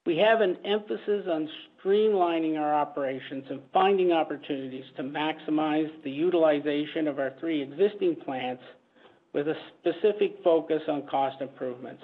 We 0.06 0.18
have 0.18 0.42
an 0.42 0.58
emphasis 0.66 1.28
on 1.30 1.48
streamlining 1.78 2.58
our 2.58 2.74
operations 2.74 3.46
and 3.50 3.62
finding 3.74 4.12
opportunities 4.12 4.86
to 4.98 5.04
maximize 5.04 5.92
the 6.04 6.12
utilization 6.12 7.08
of 7.08 7.20
our 7.20 7.34
three 7.40 7.62
existing 7.62 8.16
plants 8.26 8.64
with 9.34 9.48
a 9.48 9.56
specific 9.80 10.38
focus 10.44 10.82
on 10.88 11.08
cost 11.08 11.42
improvements. 11.42 12.02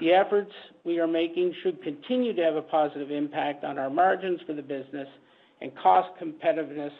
The 0.00 0.12
efforts 0.12 0.52
we 0.84 0.98
are 1.00 1.06
making 1.06 1.54
should 1.62 1.82
continue 1.82 2.34
to 2.34 2.42
have 2.42 2.56
a 2.56 2.62
positive 2.62 3.10
impact 3.10 3.64
on 3.64 3.78
our 3.78 3.90
margins 3.90 4.40
for 4.46 4.54
the 4.54 4.62
business, 4.62 5.08
and 5.60 5.72
cost 5.76 6.08
competitiveness 6.22 6.92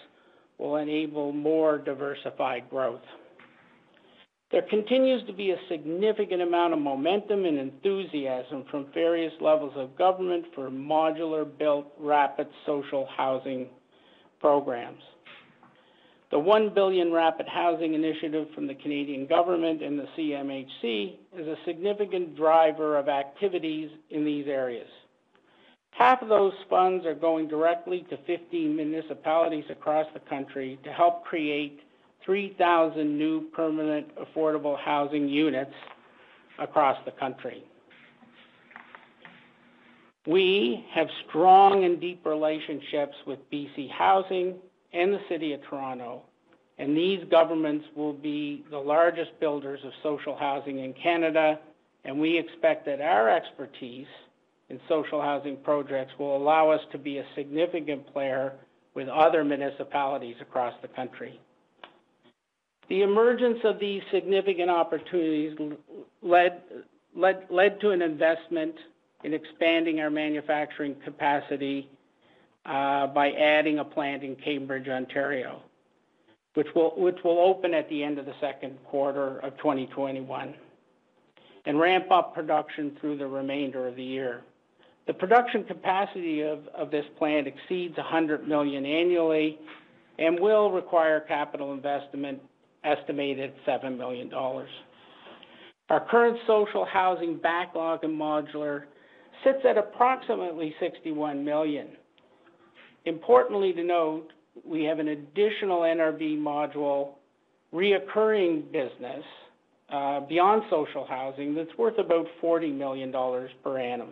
will 0.58 0.76
enable 0.76 1.32
more 1.32 1.78
diversified 1.78 2.68
growth. 2.68 3.00
There 4.50 4.62
continues 4.68 5.24
to 5.28 5.32
be 5.32 5.52
a 5.52 5.56
significant 5.68 6.42
amount 6.42 6.72
of 6.72 6.80
momentum 6.80 7.44
and 7.44 7.58
enthusiasm 7.58 8.64
from 8.70 8.86
various 8.92 9.32
levels 9.40 9.72
of 9.76 9.96
government 9.96 10.44
for 10.54 10.68
modular-built 10.68 11.86
rapid 11.98 12.48
social 12.66 13.06
housing 13.16 13.68
programs. 14.40 15.00
The 16.30 16.38
1 16.38 16.74
billion 16.74 17.12
Rapid 17.12 17.48
Housing 17.48 17.94
Initiative 17.94 18.46
from 18.54 18.68
the 18.68 18.74
Canadian 18.74 19.26
government 19.26 19.82
and 19.82 19.98
the 19.98 20.06
CMHC 20.16 21.16
is 21.36 21.46
a 21.48 21.56
significant 21.64 22.36
driver 22.36 22.96
of 22.96 23.08
activities 23.08 23.90
in 24.10 24.24
these 24.24 24.46
areas. 24.46 24.88
Half 25.90 26.22
of 26.22 26.28
those 26.28 26.52
funds 26.68 27.04
are 27.04 27.16
going 27.16 27.48
directly 27.48 28.06
to 28.10 28.16
15 28.28 28.76
municipalities 28.76 29.64
across 29.70 30.06
the 30.14 30.20
country 30.20 30.78
to 30.84 30.92
help 30.92 31.24
create 31.24 31.80
3,000 32.24 33.18
new 33.18 33.48
permanent 33.50 34.06
affordable 34.16 34.78
housing 34.78 35.28
units 35.28 35.74
across 36.60 36.96
the 37.04 37.10
country. 37.12 37.64
We 40.28 40.86
have 40.92 41.08
strong 41.28 41.84
and 41.84 42.00
deep 42.00 42.24
relationships 42.24 43.16
with 43.26 43.38
BC 43.50 43.90
Housing 43.90 44.54
and 44.92 45.12
the 45.12 45.20
City 45.28 45.52
of 45.52 45.62
Toronto, 45.62 46.22
and 46.78 46.96
these 46.96 47.22
governments 47.30 47.84
will 47.94 48.12
be 48.12 48.64
the 48.70 48.78
largest 48.78 49.38
builders 49.38 49.80
of 49.84 49.92
social 50.02 50.36
housing 50.36 50.78
in 50.80 50.94
Canada, 50.94 51.58
and 52.04 52.18
we 52.18 52.38
expect 52.38 52.86
that 52.86 53.00
our 53.00 53.28
expertise 53.28 54.06
in 54.70 54.80
social 54.88 55.20
housing 55.20 55.56
projects 55.58 56.12
will 56.18 56.36
allow 56.36 56.70
us 56.70 56.80
to 56.92 56.98
be 56.98 57.18
a 57.18 57.24
significant 57.34 58.10
player 58.12 58.54
with 58.94 59.08
other 59.08 59.44
municipalities 59.44 60.36
across 60.40 60.74
the 60.80 60.88
country. 60.88 61.38
The 62.88 63.02
emergence 63.02 63.58
of 63.64 63.78
these 63.78 64.02
significant 64.10 64.70
opportunities 64.70 65.56
led, 66.22 66.62
led, 67.14 67.46
led 67.50 67.80
to 67.82 67.90
an 67.90 68.02
investment 68.02 68.74
in 69.22 69.34
expanding 69.34 70.00
our 70.00 70.10
manufacturing 70.10 70.96
capacity 71.04 71.88
uh, 72.66 73.06
by 73.08 73.30
adding 73.32 73.78
a 73.78 73.84
plant 73.84 74.22
in 74.22 74.36
Cambridge, 74.36 74.88
Ontario, 74.88 75.62
which 76.54 76.68
will, 76.74 76.92
which 76.96 77.16
will 77.24 77.38
open 77.38 77.74
at 77.74 77.88
the 77.88 78.02
end 78.02 78.18
of 78.18 78.26
the 78.26 78.34
second 78.40 78.78
quarter 78.84 79.38
of 79.38 79.56
2021 79.58 80.54
and 81.66 81.78
ramp 81.78 82.10
up 82.10 82.34
production 82.34 82.96
through 83.00 83.18
the 83.18 83.26
remainder 83.26 83.86
of 83.86 83.96
the 83.96 84.02
year. 84.02 84.42
The 85.06 85.14
production 85.14 85.64
capacity 85.64 86.42
of, 86.42 86.66
of 86.68 86.90
this 86.90 87.04
plant 87.18 87.46
exceeds 87.46 87.96
100 87.96 88.46
million 88.46 88.86
annually 88.86 89.58
and 90.18 90.38
will 90.38 90.70
require 90.70 91.20
capital 91.20 91.72
investment 91.72 92.40
estimated 92.84 93.52
$7 93.66 93.96
million. 93.96 94.30
Our 94.32 96.06
current 96.08 96.38
social 96.46 96.84
housing 96.84 97.38
backlog 97.38 98.04
in 98.04 98.12
modular 98.12 98.84
sits 99.44 99.58
at 99.68 99.76
approximately 99.76 100.74
61 100.78 101.44
million. 101.44 101.88
Importantly 103.04 103.72
to 103.72 103.82
note, 103.82 104.28
we 104.64 104.84
have 104.84 104.98
an 104.98 105.08
additional 105.08 105.80
NRB 105.80 106.38
module 106.38 107.14
reoccurring 107.72 108.70
business 108.72 109.24
uh, 109.92 110.20
beyond 110.20 110.62
social 110.70 111.06
housing 111.06 111.54
that's 111.54 111.76
worth 111.78 111.98
about 111.98 112.26
$40 112.42 112.76
million 112.76 113.12
per 113.62 113.78
annum. 113.78 114.10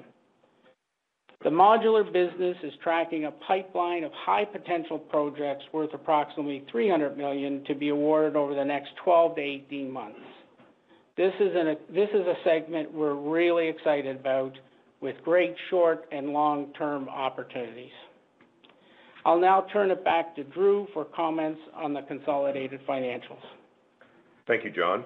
The 1.44 1.50
modular 1.50 2.04
business 2.04 2.56
is 2.64 2.72
tracking 2.82 3.26
a 3.26 3.30
pipeline 3.30 4.02
of 4.02 4.10
high 4.12 4.44
potential 4.44 4.98
projects 4.98 5.64
worth 5.72 5.94
approximately 5.94 6.64
300 6.70 7.16
million 7.16 7.62
to 7.66 7.76
be 7.76 7.90
awarded 7.90 8.34
over 8.34 8.54
the 8.54 8.64
next 8.64 8.90
12 9.04 9.36
to 9.36 9.40
18 9.40 9.90
months. 9.90 10.18
This 11.16 11.32
is, 11.40 11.50
an, 11.54 11.76
this 11.94 12.08
is 12.12 12.26
a 12.26 12.34
segment 12.42 12.92
we're 12.92 13.14
really 13.14 13.68
excited 13.68 14.16
about 14.16 14.52
with 15.00 15.14
great 15.24 15.54
short 15.70 16.06
and 16.10 16.30
long-term 16.30 17.08
opportunities. 17.08 17.92
I'll 19.28 19.38
now 19.38 19.66
turn 19.70 19.90
it 19.90 20.02
back 20.04 20.34
to 20.36 20.42
Drew 20.42 20.86
for 20.94 21.04
comments 21.04 21.60
on 21.74 21.92
the 21.92 22.00
consolidated 22.00 22.80
financials. 22.88 23.44
Thank 24.46 24.64
you, 24.64 24.70
John. 24.70 25.04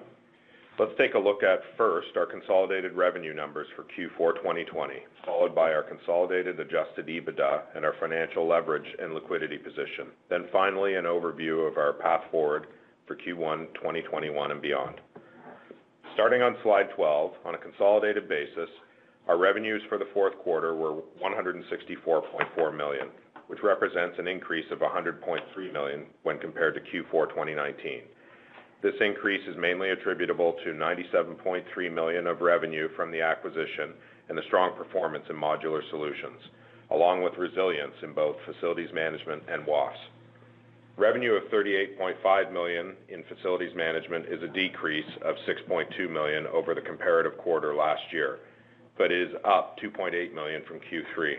Let's 0.79 0.93
take 0.97 1.15
a 1.15 1.19
look 1.19 1.43
at 1.43 1.59
first 1.77 2.07
our 2.15 2.25
consolidated 2.25 2.93
revenue 2.93 3.33
numbers 3.33 3.67
for 3.75 3.83
Q4 3.83 4.37
2020, 4.37 4.93
followed 5.25 5.53
by 5.53 5.73
our 5.73 5.83
consolidated 5.83 6.57
adjusted 6.57 7.07
EBITDA 7.07 7.75
and 7.75 7.83
our 7.83 7.95
financial 7.99 8.47
leverage 8.47 8.87
and 8.97 9.13
liquidity 9.13 9.57
position. 9.57 10.07
Then 10.29 10.45
finally, 10.53 10.95
an 10.95 11.03
overview 11.03 11.69
of 11.69 11.77
our 11.77 11.91
path 11.91 12.21
forward 12.31 12.67
for 13.05 13.17
Q1 13.17 13.73
2021 13.73 14.51
and 14.51 14.61
beyond. 14.61 15.01
Starting 16.13 16.41
on 16.41 16.55
slide 16.63 16.87
12, 16.95 17.31
on 17.43 17.55
a 17.55 17.57
consolidated 17.57 18.29
basis, 18.29 18.69
our 19.27 19.37
revenues 19.37 19.81
for 19.89 19.97
the 19.97 20.07
fourth 20.13 20.37
quarter 20.37 20.75
were 20.75 21.01
164.4 21.21 22.77
million, 22.77 23.09
which 23.47 23.63
represents 23.63 24.17
an 24.19 24.27
increase 24.27 24.69
of 24.71 24.79
100.3 24.79 25.73
million 25.73 26.05
when 26.23 26.39
compared 26.39 26.75
to 26.75 26.81
Q4 26.81 27.29
2019. 27.29 28.01
This 28.81 28.95
increase 28.99 29.47
is 29.47 29.55
mainly 29.57 29.91
attributable 29.91 30.57
to 30.65 30.71
97.3 30.71 31.93
million 31.93 32.27
of 32.27 32.41
revenue 32.41 32.89
from 32.95 33.11
the 33.11 33.21
acquisition 33.21 33.93
and 34.29 34.37
the 34.37 34.43
strong 34.47 34.75
performance 34.75 35.25
in 35.29 35.35
Modular 35.35 35.81
Solutions, 35.89 36.39
along 36.91 37.23
with 37.23 37.37
resilience 37.37 37.95
in 38.01 38.13
both 38.13 38.35
Facilities 38.45 38.93
Management 38.93 39.43
and 39.47 39.65
WAFES. 39.65 39.97
Revenue 40.95 41.33
of 41.33 41.43
38.5 41.43 42.51
million 42.53 42.93
in 43.09 43.23
Facilities 43.23 43.75
Management 43.75 44.27
is 44.27 44.43
a 44.43 44.47
decrease 44.47 45.09
of 45.23 45.35
6.2 45.47 46.09
million 46.11 46.45
over 46.47 46.75
the 46.75 46.81
comparative 46.81 47.37
quarter 47.37 47.73
last 47.73 48.03
year, 48.11 48.39
but 48.97 49.11
is 49.11 49.29
up 49.43 49.79
2.8 49.79 50.33
million 50.33 50.61
from 50.67 50.79
Q3. 50.79 51.37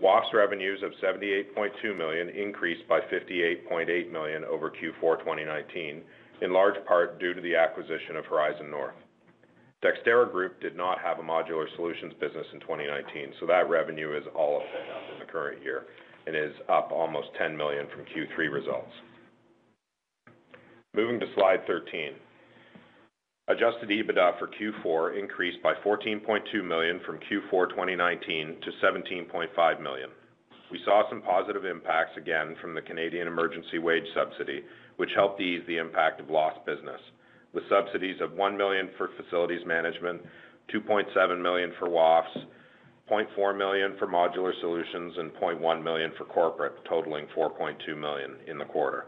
WAFES 0.00 0.32
revenues 0.34 0.82
of 0.82 0.92
78.2 1.02 1.96
million 1.96 2.28
increased 2.28 2.86
by 2.88 3.00
58.8 3.00 4.10
million 4.10 4.44
over 4.44 4.70
Q4 4.70 5.18
2019, 5.20 6.02
in 6.42 6.52
large 6.52 6.74
part 6.86 7.20
due 7.20 7.34
to 7.34 7.40
the 7.40 7.54
acquisition 7.54 8.16
of 8.16 8.26
Horizon 8.26 8.70
North. 8.70 8.94
Dexterra 9.84 10.30
Group 10.30 10.60
did 10.60 10.76
not 10.76 10.98
have 11.00 11.18
a 11.18 11.22
modular 11.22 11.66
solutions 11.76 12.14
business 12.18 12.46
in 12.52 12.60
2019, 12.60 13.34
so 13.38 13.46
that 13.46 13.68
revenue 13.68 14.16
is 14.16 14.24
all 14.34 14.56
of 14.56 14.62
it 14.62 15.12
in 15.12 15.20
the 15.20 15.30
current 15.30 15.62
year 15.62 15.84
and 16.26 16.34
is 16.34 16.54
up 16.68 16.90
almost 16.90 17.28
10 17.38 17.56
million 17.56 17.86
from 17.88 18.04
Q3 18.06 18.50
results. 18.50 18.92
Moving 20.94 21.20
to 21.20 21.26
slide 21.34 21.66
13. 21.66 22.12
Adjusted 23.46 23.90
EBITDA 23.90 24.38
for 24.38 24.48
Q4 24.48 25.18
increased 25.18 25.62
by 25.62 25.74
14.2 25.84 26.64
million 26.64 26.98
from 27.04 27.18
Q4 27.18 27.68
2019 27.68 28.56
to 28.62 28.70
17.5 28.82 29.82
million. 29.82 30.08
We 30.70 30.80
saw 30.82 31.06
some 31.10 31.20
positive 31.20 31.66
impacts 31.66 32.16
again 32.16 32.56
from 32.62 32.74
the 32.74 32.80
Canadian 32.80 33.28
Emergency 33.28 33.78
Wage 33.78 34.06
Subsidy, 34.14 34.64
which 34.96 35.10
helped 35.14 35.42
ease 35.42 35.62
the 35.66 35.76
impact 35.76 36.20
of 36.20 36.30
lost 36.30 36.64
business, 36.64 37.00
with 37.52 37.68
subsidies 37.68 38.18
of 38.22 38.32
1 38.32 38.56
million 38.56 38.88
for 38.96 39.10
facilities 39.22 39.66
management, 39.66 40.22
2.7 40.72 41.42
million 41.42 41.70
for 41.78 41.90
WAFES, 41.90 42.46
0.4 43.10 43.58
million 43.58 43.94
for 43.98 44.06
modular 44.06 44.58
solutions, 44.62 45.12
and 45.18 45.30
0.1 45.34 45.84
million 45.84 46.12
for 46.16 46.24
corporate, 46.24 46.82
totaling 46.88 47.26
4.2 47.36 47.94
million 47.94 48.36
in 48.46 48.56
the 48.56 48.64
quarter. 48.64 49.04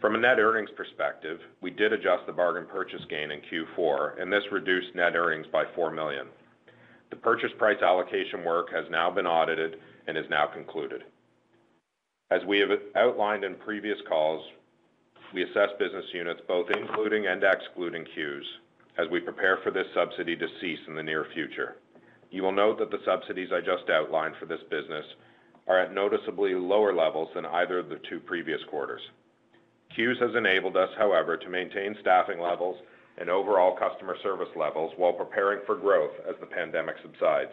From 0.00 0.14
a 0.14 0.18
net 0.18 0.38
earnings 0.38 0.70
perspective, 0.76 1.40
we 1.62 1.70
did 1.70 1.94
adjust 1.94 2.26
the 2.26 2.32
bargain 2.32 2.66
purchase 2.66 3.00
gain 3.08 3.30
in 3.30 3.40
Q4, 3.40 4.20
and 4.20 4.30
this 4.30 4.44
reduced 4.52 4.94
net 4.94 5.16
earnings 5.16 5.46
by 5.50 5.64
4 5.74 5.90
million. 5.90 6.26
The 7.08 7.16
purchase 7.16 7.52
price 7.56 7.80
allocation 7.80 8.44
work 8.44 8.70
has 8.72 8.84
now 8.90 9.10
been 9.10 9.26
audited 9.26 9.78
and 10.06 10.18
is 10.18 10.28
now 10.28 10.46
concluded. 10.46 11.04
As 12.30 12.44
we 12.44 12.58
have 12.58 12.70
outlined 12.94 13.44
in 13.44 13.54
previous 13.54 13.98
calls, 14.06 14.44
we 15.32 15.44
assess 15.44 15.70
business 15.78 16.04
units 16.12 16.42
both 16.46 16.70
including 16.70 17.26
and 17.26 17.42
excluding 17.42 18.04
CEWS 18.14 18.44
as 18.98 19.08
we 19.10 19.20
prepare 19.20 19.58
for 19.62 19.70
this 19.70 19.86
subsidy 19.94 20.36
to 20.36 20.46
cease 20.60 20.80
in 20.88 20.94
the 20.94 21.02
near 21.02 21.26
future. 21.32 21.76
You 22.30 22.42
will 22.42 22.52
note 22.52 22.78
that 22.80 22.90
the 22.90 23.04
subsidies 23.04 23.50
I 23.52 23.60
just 23.60 23.88
outlined 23.88 24.34
for 24.38 24.46
this 24.46 24.62
business 24.70 25.06
are 25.66 25.78
at 25.78 25.94
noticeably 25.94 26.54
lower 26.54 26.94
levels 26.94 27.30
than 27.34 27.46
either 27.46 27.78
of 27.78 27.88
the 27.88 28.00
two 28.10 28.20
previous 28.20 28.62
quarters. 28.68 29.02
CEWS 29.94 30.20
has 30.20 30.34
enabled 30.36 30.76
us, 30.76 30.90
however, 30.98 31.36
to 31.36 31.48
maintain 31.48 31.96
staffing 32.00 32.40
levels 32.40 32.76
and 33.18 33.30
overall 33.30 33.76
customer 33.76 34.16
service 34.22 34.48
levels 34.56 34.92
while 34.96 35.12
preparing 35.12 35.60
for 35.64 35.76
growth 35.76 36.12
as 36.28 36.34
the 36.40 36.46
pandemic 36.46 36.96
subsides. 37.02 37.52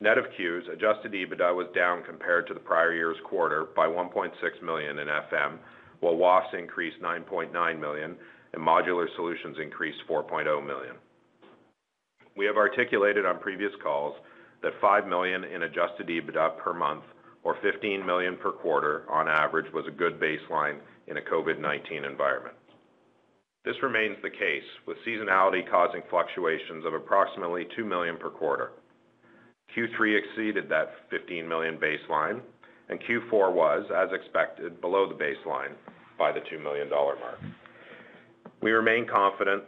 Net 0.00 0.18
of 0.18 0.26
CEWS, 0.38 0.72
adjusted 0.72 1.12
EBITDA 1.12 1.54
was 1.54 1.66
down 1.74 2.04
compared 2.04 2.46
to 2.46 2.54
the 2.54 2.60
prior 2.60 2.94
year's 2.94 3.16
quarter 3.24 3.66
by 3.74 3.86
1.6 3.86 4.30
million 4.62 5.00
in 5.00 5.08
FM, 5.08 5.58
while 6.00 6.14
WAFES 6.14 6.54
increased 6.56 7.02
9.9 7.02 7.80
million 7.80 8.16
and 8.52 8.62
Modular 8.62 9.06
Solutions 9.16 9.56
increased 9.60 9.98
4.0 10.08 10.64
million. 10.64 10.94
We 12.36 12.46
have 12.46 12.56
articulated 12.56 13.26
on 13.26 13.40
previous 13.40 13.72
calls 13.82 14.14
that 14.62 14.72
5 14.80 15.08
million 15.08 15.42
in 15.44 15.64
adjusted 15.64 16.06
EBITDA 16.06 16.58
per 16.58 16.72
month 16.72 17.02
or 17.44 17.56
15 17.62 18.04
million 18.04 18.36
per 18.36 18.52
quarter 18.52 19.04
on 19.10 19.28
average 19.28 19.72
was 19.72 19.84
a 19.86 19.90
good 19.90 20.20
baseline 20.20 20.78
in 21.06 21.16
a 21.16 21.20
COVID-19 21.20 22.08
environment. 22.08 22.54
This 23.64 23.76
remains 23.82 24.16
the 24.22 24.30
case, 24.30 24.64
with 24.86 24.96
seasonality 25.06 25.68
causing 25.70 26.02
fluctuations 26.08 26.84
of 26.86 26.94
approximately 26.94 27.66
2 27.76 27.84
million 27.84 28.16
per 28.16 28.30
quarter. 28.30 28.70
Q3 29.76 30.18
exceeded 30.18 30.68
that 30.70 30.94
15 31.10 31.46
million 31.46 31.78
baseline, 31.78 32.40
and 32.88 32.98
Q4 33.00 33.52
was, 33.52 33.84
as 33.94 34.08
expected, 34.12 34.80
below 34.80 35.08
the 35.08 35.14
baseline 35.22 35.74
by 36.18 36.32
the 36.32 36.40
2 36.50 36.58
million 36.58 36.88
dollar 36.88 37.16
mark. 37.16 37.38
We 38.62 38.70
remain 38.70 39.06
confident 39.06 39.64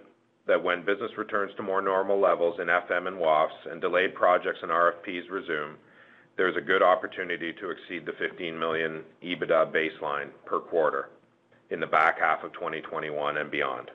that 0.47 0.63
when 0.63 0.85
business 0.85 1.13
returns 1.19 1.53
to 1.57 1.63
more 1.63 1.83
normal 1.83 2.19
levels 2.21 2.59
in 2.61 2.67
FM 2.67 3.07
and 3.07 3.19
WAFES 3.19 3.71
and 3.71 3.81
delayed 3.81 4.15
projects 4.15 4.59
and 4.63 4.71
RFPs 4.71 5.31
resume, 5.31 5.77
there's 6.41 6.57
a 6.57 6.61
good 6.63 6.83
opportunity 6.83 7.53
to 7.53 7.69
exceed 7.69 8.07
the 8.07 8.15
15 8.19 8.59
million 8.59 9.03
EBITDA 9.23 9.71
baseline 9.75 10.31
per 10.47 10.59
quarter 10.59 11.11
in 11.69 11.81
the 11.81 11.87
back 11.87 12.19
half 12.19 12.43
of 12.43 12.51
2021 12.55 13.37
and 13.37 13.51
beyond. 13.51 13.91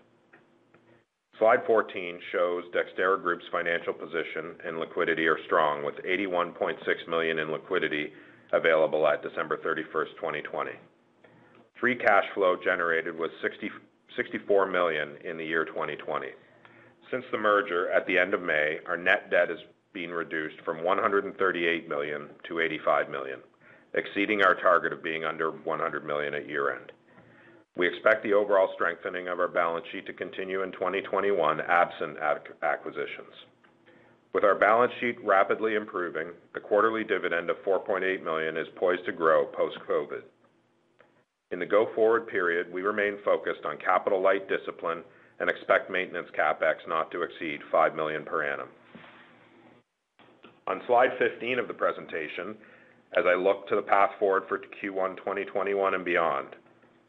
Slide 1.39 1.65
14 1.65 2.19
shows 2.31 2.65
Dexterra 2.65 3.19
Group's 3.19 3.45
financial 3.51 3.93
position 3.93 4.53
and 4.63 4.77
liquidity 4.77 5.25
are 5.25 5.39
strong, 5.47 5.83
with 5.83 5.95
81.6 6.05 6.75
million 7.09 7.39
in 7.39 7.51
liquidity 7.51 8.13
available 8.53 9.07
at 9.07 9.23
December 9.23 9.57
31st, 9.57 10.13
2020. 10.17 10.69
Free 11.79 11.95
cash 11.95 12.25
flow 12.35 12.57
generated 12.63 13.17
was 13.17 13.31
64 13.41 14.67
million 14.67 15.17
in 15.25 15.37
the 15.37 15.43
year 15.43 15.65
2020. 15.65 16.27
Since 17.09 17.25
the 17.31 17.39
merger 17.39 17.89
at 17.89 18.05
the 18.05 18.19
end 18.19 18.35
of 18.35 18.43
May, 18.43 18.77
our 18.85 18.97
net 18.97 19.31
debt 19.31 19.49
has 19.49 19.57
been 19.95 20.11
reduced 20.11 20.61
from 20.65 20.83
138 20.83 21.89
million 21.89 22.27
to 22.47 22.59
85 22.59 23.09
million, 23.09 23.39
exceeding 23.95 24.43
our 24.43 24.53
target 24.53 24.93
of 24.93 25.01
being 25.01 25.23
under 25.23 25.51
100 25.51 26.05
million 26.05 26.35
at 26.35 26.47
year-end. 26.47 26.91
We 27.77 27.87
expect 27.87 28.21
the 28.21 28.33
overall 28.33 28.69
strengthening 28.75 29.29
of 29.29 29.39
our 29.39 29.47
balance 29.47 29.85
sheet 29.91 30.05
to 30.07 30.13
continue 30.13 30.63
in 30.63 30.71
2021, 30.73 31.61
absent 31.61 32.17
acquisitions. 32.61 33.33
With 34.33 34.43
our 34.43 34.55
balance 34.55 34.91
sheet 34.99 35.15
rapidly 35.23 35.75
improving, 35.75 36.27
the 36.53 36.59
quarterly 36.59 37.05
dividend 37.05 37.49
of 37.49 37.55
4.8 37.65 38.21
million 38.21 38.57
is 38.57 38.67
poised 38.75 39.05
to 39.05 39.13
grow 39.13 39.45
post-COVID. 39.45 40.23
In 41.51 41.59
the 41.59 41.65
go-forward 41.65 42.27
period, 42.27 42.71
we 42.71 42.81
remain 42.81 43.17
focused 43.23 43.63
on 43.65 43.77
capital-light 43.77 44.49
discipline 44.49 45.03
and 45.39 45.49
expect 45.49 45.89
maintenance 45.89 46.27
CapEx 46.37 46.75
not 46.85 47.11
to 47.11 47.21
exceed 47.21 47.59
5 47.71 47.95
million 47.95 48.25
per 48.25 48.43
annum. 48.43 48.67
On 50.67 50.81
slide 50.87 51.11
15 51.19 51.59
of 51.59 51.67
the 51.67 51.75
presentation, 51.75 52.57
as 53.15 53.23
I 53.27 53.35
look 53.35 53.67
to 53.67 53.75
the 53.75 53.83
path 53.83 54.09
forward 54.17 54.45
for 54.49 54.57
Q1 54.57 55.15
2021 55.17 55.93
and 55.93 56.03
beyond, 56.03 56.55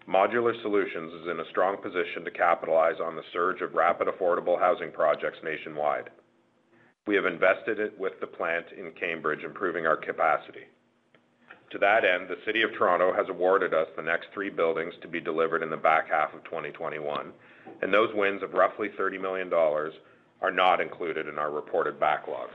Modular 0.07 0.53
Solutions 0.61 1.11
is 1.23 1.29
in 1.31 1.41
a 1.41 1.49
strong 1.49 1.79
position 1.79 2.23
to 2.25 2.31
capitalize 2.31 3.01
on 3.03 3.17
the 3.17 3.25
surge 3.33 3.63
of 3.63 3.73
rapid 3.73 4.09
affordable 4.09 4.61
housing 4.61 4.93
projects 4.93 5.39
nationwide. 5.43 6.11
We 7.07 7.15
have 7.15 7.25
invested 7.25 7.81
it 7.81 7.99
with 7.99 8.13
the 8.21 8.27
plant 8.27 8.67
in 8.77 8.93
Cambridge, 8.93 9.43
improving 9.43 9.87
our 9.87 9.97
capacity. 9.97 10.69
To 11.71 11.79
that 11.79 12.05
end, 12.05 12.29
the 12.29 12.45
City 12.45 12.61
of 12.61 12.75
Toronto 12.77 13.15
has 13.15 13.27
awarded 13.31 13.73
us 13.73 13.89
the 13.97 14.03
next 14.03 14.27
three 14.35 14.51
buildings 14.51 14.93
to 15.01 15.09
be 15.09 15.19
delivered 15.19 15.63
in 15.63 15.71
the 15.71 15.79
back 15.79 16.11
half 16.11 16.35
of 16.35 16.45
2021, 16.45 17.33
and 17.81 17.93
those 17.93 18.15
wins 18.15 18.43
of 18.43 18.53
roughly 18.53 18.91
30 18.99 19.17
million 19.17 19.49
dollars 19.49 19.95
are 20.43 20.53
not 20.53 20.83
included 20.83 21.27
in 21.27 21.39
our 21.39 21.51
reported 21.51 21.99
backlog, 21.99 22.51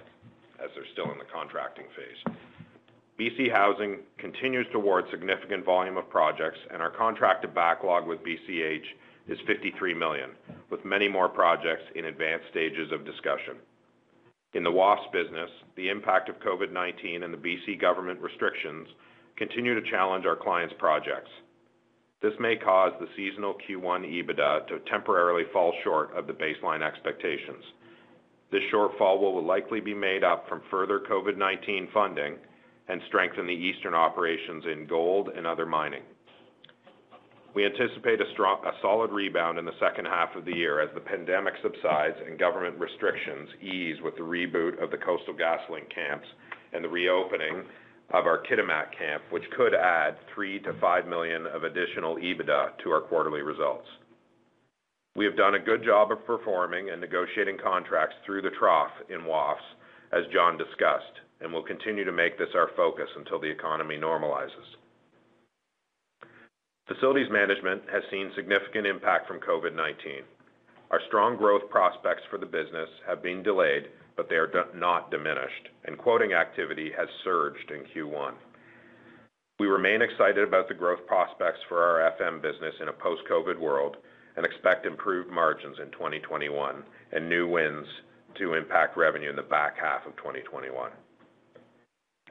as 0.63 0.69
they're 0.75 0.85
still 0.93 1.11
in 1.11 1.17
the 1.17 1.31
contracting 1.31 1.85
phase. 1.95 2.35
BC 3.19 3.51
Housing 3.51 3.99
continues 4.17 4.65
to 4.71 4.77
award 4.77 5.05
significant 5.11 5.65
volume 5.65 5.97
of 5.97 6.09
projects, 6.09 6.57
and 6.71 6.81
our 6.81 6.89
contracted 6.89 7.53
backlog 7.53 8.07
with 8.07 8.19
BCH 8.23 8.85
is 9.27 9.37
53 9.45 9.93
million, 9.93 10.31
with 10.69 10.83
many 10.85 11.07
more 11.07 11.29
projects 11.29 11.83
in 11.95 12.05
advanced 12.05 12.45
stages 12.49 12.91
of 12.91 13.05
discussion. 13.05 13.57
In 14.53 14.63
the 14.63 14.71
WAFES 14.71 15.11
business, 15.13 15.49
the 15.77 15.89
impact 15.89 16.29
of 16.29 16.39
COVID-19 16.39 17.23
and 17.23 17.33
the 17.33 17.37
BC 17.37 17.79
government 17.79 18.19
restrictions 18.19 18.87
continue 19.37 19.79
to 19.79 19.89
challenge 19.89 20.25
our 20.25 20.35
clients' 20.35 20.75
projects. 20.77 21.29
This 22.21 22.33
may 22.39 22.55
cause 22.55 22.91
the 22.99 23.07
seasonal 23.15 23.55
Q1 23.67 24.05
EBITDA 24.05 24.67
to 24.67 24.79
temporarily 24.91 25.43
fall 25.53 25.73
short 25.83 26.15
of 26.15 26.27
the 26.27 26.33
baseline 26.33 26.81
expectations. 26.83 27.63
This 28.51 28.61
shortfall 28.73 29.19
will 29.19 29.45
likely 29.45 29.79
be 29.79 29.93
made 29.93 30.23
up 30.23 30.47
from 30.49 30.61
further 30.69 30.99
COVID-19 30.99 31.91
funding 31.93 32.35
and 32.89 33.01
strengthen 33.07 33.47
the 33.47 33.53
eastern 33.53 33.93
operations 33.93 34.65
in 34.71 34.87
gold 34.87 35.29
and 35.35 35.47
other 35.47 35.65
mining. 35.65 36.03
We 37.53 37.65
anticipate 37.65 38.21
a 38.21 38.31
strong 38.33 38.63
a 38.65 38.71
solid 38.81 39.11
rebound 39.11 39.59
in 39.59 39.65
the 39.65 39.77
second 39.79 40.05
half 40.05 40.35
of 40.35 40.45
the 40.45 40.55
year 40.55 40.79
as 40.81 40.89
the 40.93 41.01
pandemic 41.01 41.53
subsides 41.61 42.15
and 42.25 42.39
government 42.39 42.79
restrictions 42.79 43.49
ease 43.61 43.97
with 44.03 44.15
the 44.15 44.21
reboot 44.21 44.81
of 44.81 44.89
the 44.89 44.97
Coastal 44.97 45.33
GasLink 45.33 45.93
camps 45.93 46.27
and 46.73 46.83
the 46.83 46.89
reopening 46.89 47.63
of 48.13 48.25
our 48.25 48.41
Kitimat 48.43 48.91
camp, 48.97 49.23
which 49.31 49.43
could 49.55 49.73
add 49.73 50.15
3 50.33 50.59
million-5 50.59 51.07
million 51.07 51.45
of 51.47 51.63
additional 51.63 52.15
EBITDA 52.17 52.77
to 52.83 52.91
our 52.91 53.01
quarterly 53.01 53.41
results. 53.41 53.87
We 55.15 55.25
have 55.25 55.35
done 55.35 55.55
a 55.55 55.59
good 55.59 55.83
job 55.83 56.11
of 56.11 56.25
performing 56.25 56.89
and 56.89 57.01
negotiating 57.01 57.57
contracts 57.61 58.15
through 58.25 58.43
the 58.43 58.55
trough 58.57 58.91
in 59.09 59.25
WAFES, 59.25 59.61
as 60.13 60.23
John 60.33 60.57
discussed, 60.57 61.19
and 61.41 61.51
will 61.51 61.63
continue 61.63 62.05
to 62.05 62.11
make 62.11 62.37
this 62.37 62.55
our 62.55 62.69
focus 62.77 63.09
until 63.17 63.39
the 63.39 63.49
economy 63.49 63.97
normalizes. 63.97 64.77
Facilities 66.87 67.31
management 67.31 67.83
has 67.91 68.03
seen 68.09 68.31
significant 68.35 68.87
impact 68.87 69.27
from 69.27 69.39
COVID-19. 69.39 70.23
Our 70.91 70.99
strong 71.07 71.37
growth 71.37 71.69
prospects 71.69 72.23
for 72.29 72.37
the 72.37 72.45
business 72.45 72.89
have 73.07 73.23
been 73.23 73.43
delayed, 73.43 73.87
but 74.17 74.29
they 74.29 74.35
are 74.35 74.51
not 74.75 75.11
diminished, 75.11 75.69
and 75.85 75.97
quoting 75.97 76.33
activity 76.33 76.91
has 76.97 77.07
surged 77.23 77.71
in 77.71 77.83
Q1. 77.95 78.33
We 79.59 79.67
remain 79.67 80.01
excited 80.01 80.45
about 80.45 80.67
the 80.67 80.73
growth 80.73 81.05
prospects 81.05 81.59
for 81.69 81.83
our 81.83 82.11
FM 82.19 82.41
business 82.41 82.75
in 82.81 82.87
a 82.87 82.93
post-COVID 82.93 83.59
world 83.59 83.97
and 84.35 84.45
expect 84.45 84.85
improved 84.85 85.29
margins 85.29 85.77
in 85.81 85.91
2021 85.91 86.83
and 87.11 87.29
new 87.29 87.47
wins 87.47 87.87
to 88.37 88.53
impact 88.53 88.97
revenue 88.97 89.29
in 89.29 89.35
the 89.35 89.41
back 89.41 89.77
half 89.77 90.05
of 90.05 90.15
2021. 90.17 90.91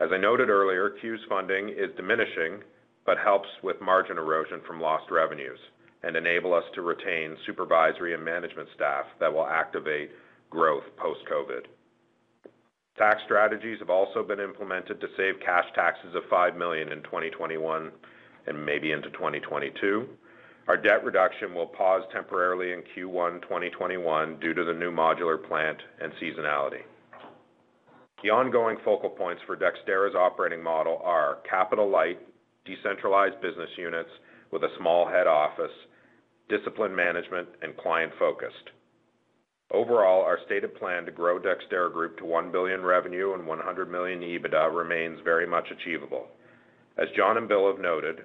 As 0.00 0.08
I 0.12 0.16
noted 0.16 0.48
earlier, 0.48 0.94
CEWS 1.02 1.28
funding 1.28 1.68
is 1.68 1.94
diminishing 1.96 2.62
but 3.04 3.18
helps 3.18 3.48
with 3.62 3.80
margin 3.80 4.18
erosion 4.18 4.60
from 4.66 4.80
lost 4.80 5.10
revenues 5.10 5.58
and 6.02 6.16
enable 6.16 6.54
us 6.54 6.64
to 6.74 6.82
retain 6.82 7.36
supervisory 7.46 8.14
and 8.14 8.24
management 8.24 8.68
staff 8.74 9.04
that 9.18 9.32
will 9.32 9.46
activate 9.46 10.10
growth 10.48 10.84
post-COVID. 10.96 11.66
Tax 12.96 13.20
strategies 13.24 13.78
have 13.78 13.90
also 13.90 14.22
been 14.22 14.40
implemented 14.40 15.00
to 15.00 15.06
save 15.16 15.40
cash 15.44 15.64
taxes 15.74 16.14
of 16.14 16.22
5 16.28 16.56
million 16.56 16.92
in 16.92 17.02
2021 17.02 17.90
and 18.46 18.66
maybe 18.66 18.92
into 18.92 19.10
2022. 19.10 20.08
Our 20.70 20.76
debt 20.76 21.04
reduction 21.04 21.52
will 21.52 21.66
pause 21.66 22.04
temporarily 22.12 22.70
in 22.70 22.84
Q1 22.94 23.42
2021 23.42 24.38
due 24.38 24.54
to 24.54 24.62
the 24.62 24.72
new 24.72 24.92
modular 24.92 25.36
plant 25.48 25.78
and 26.00 26.12
seasonality. 26.22 26.82
The 28.22 28.30
ongoing 28.30 28.76
focal 28.84 29.10
points 29.10 29.42
for 29.48 29.56
Dexterra's 29.56 30.14
operating 30.14 30.62
model 30.62 31.00
are 31.02 31.38
capital-light, 31.50 32.20
decentralized 32.64 33.40
business 33.42 33.70
units 33.76 34.10
with 34.52 34.62
a 34.62 34.68
small 34.78 35.08
head 35.08 35.26
office, 35.26 35.74
disciplined 36.48 36.94
management, 36.94 37.48
and 37.62 37.76
client-focused. 37.76 38.70
Overall, 39.72 40.22
our 40.22 40.38
stated 40.46 40.76
plan 40.76 41.04
to 41.04 41.10
grow 41.10 41.40
Dexterra 41.40 41.92
Group 41.92 42.16
to 42.18 42.24
1 42.24 42.52
billion 42.52 42.84
revenue 42.84 43.34
and 43.34 43.44
100 43.44 43.90
million 43.90 44.20
EBITDA 44.20 44.72
remains 44.72 45.18
very 45.24 45.48
much 45.48 45.66
achievable. 45.72 46.28
As 46.96 47.08
John 47.16 47.38
and 47.38 47.48
Bill 47.48 47.66
have 47.66 47.82
noted, 47.82 48.20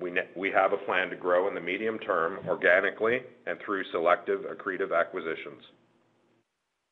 we 0.00 0.50
have 0.50 0.72
a 0.72 0.84
plan 0.84 1.10
to 1.10 1.16
grow 1.16 1.48
in 1.48 1.54
the 1.54 1.60
medium 1.60 1.98
term 1.98 2.38
organically 2.46 3.20
and 3.46 3.58
through 3.64 3.84
selective 3.92 4.40
accretive 4.40 4.98
acquisitions. 4.98 5.62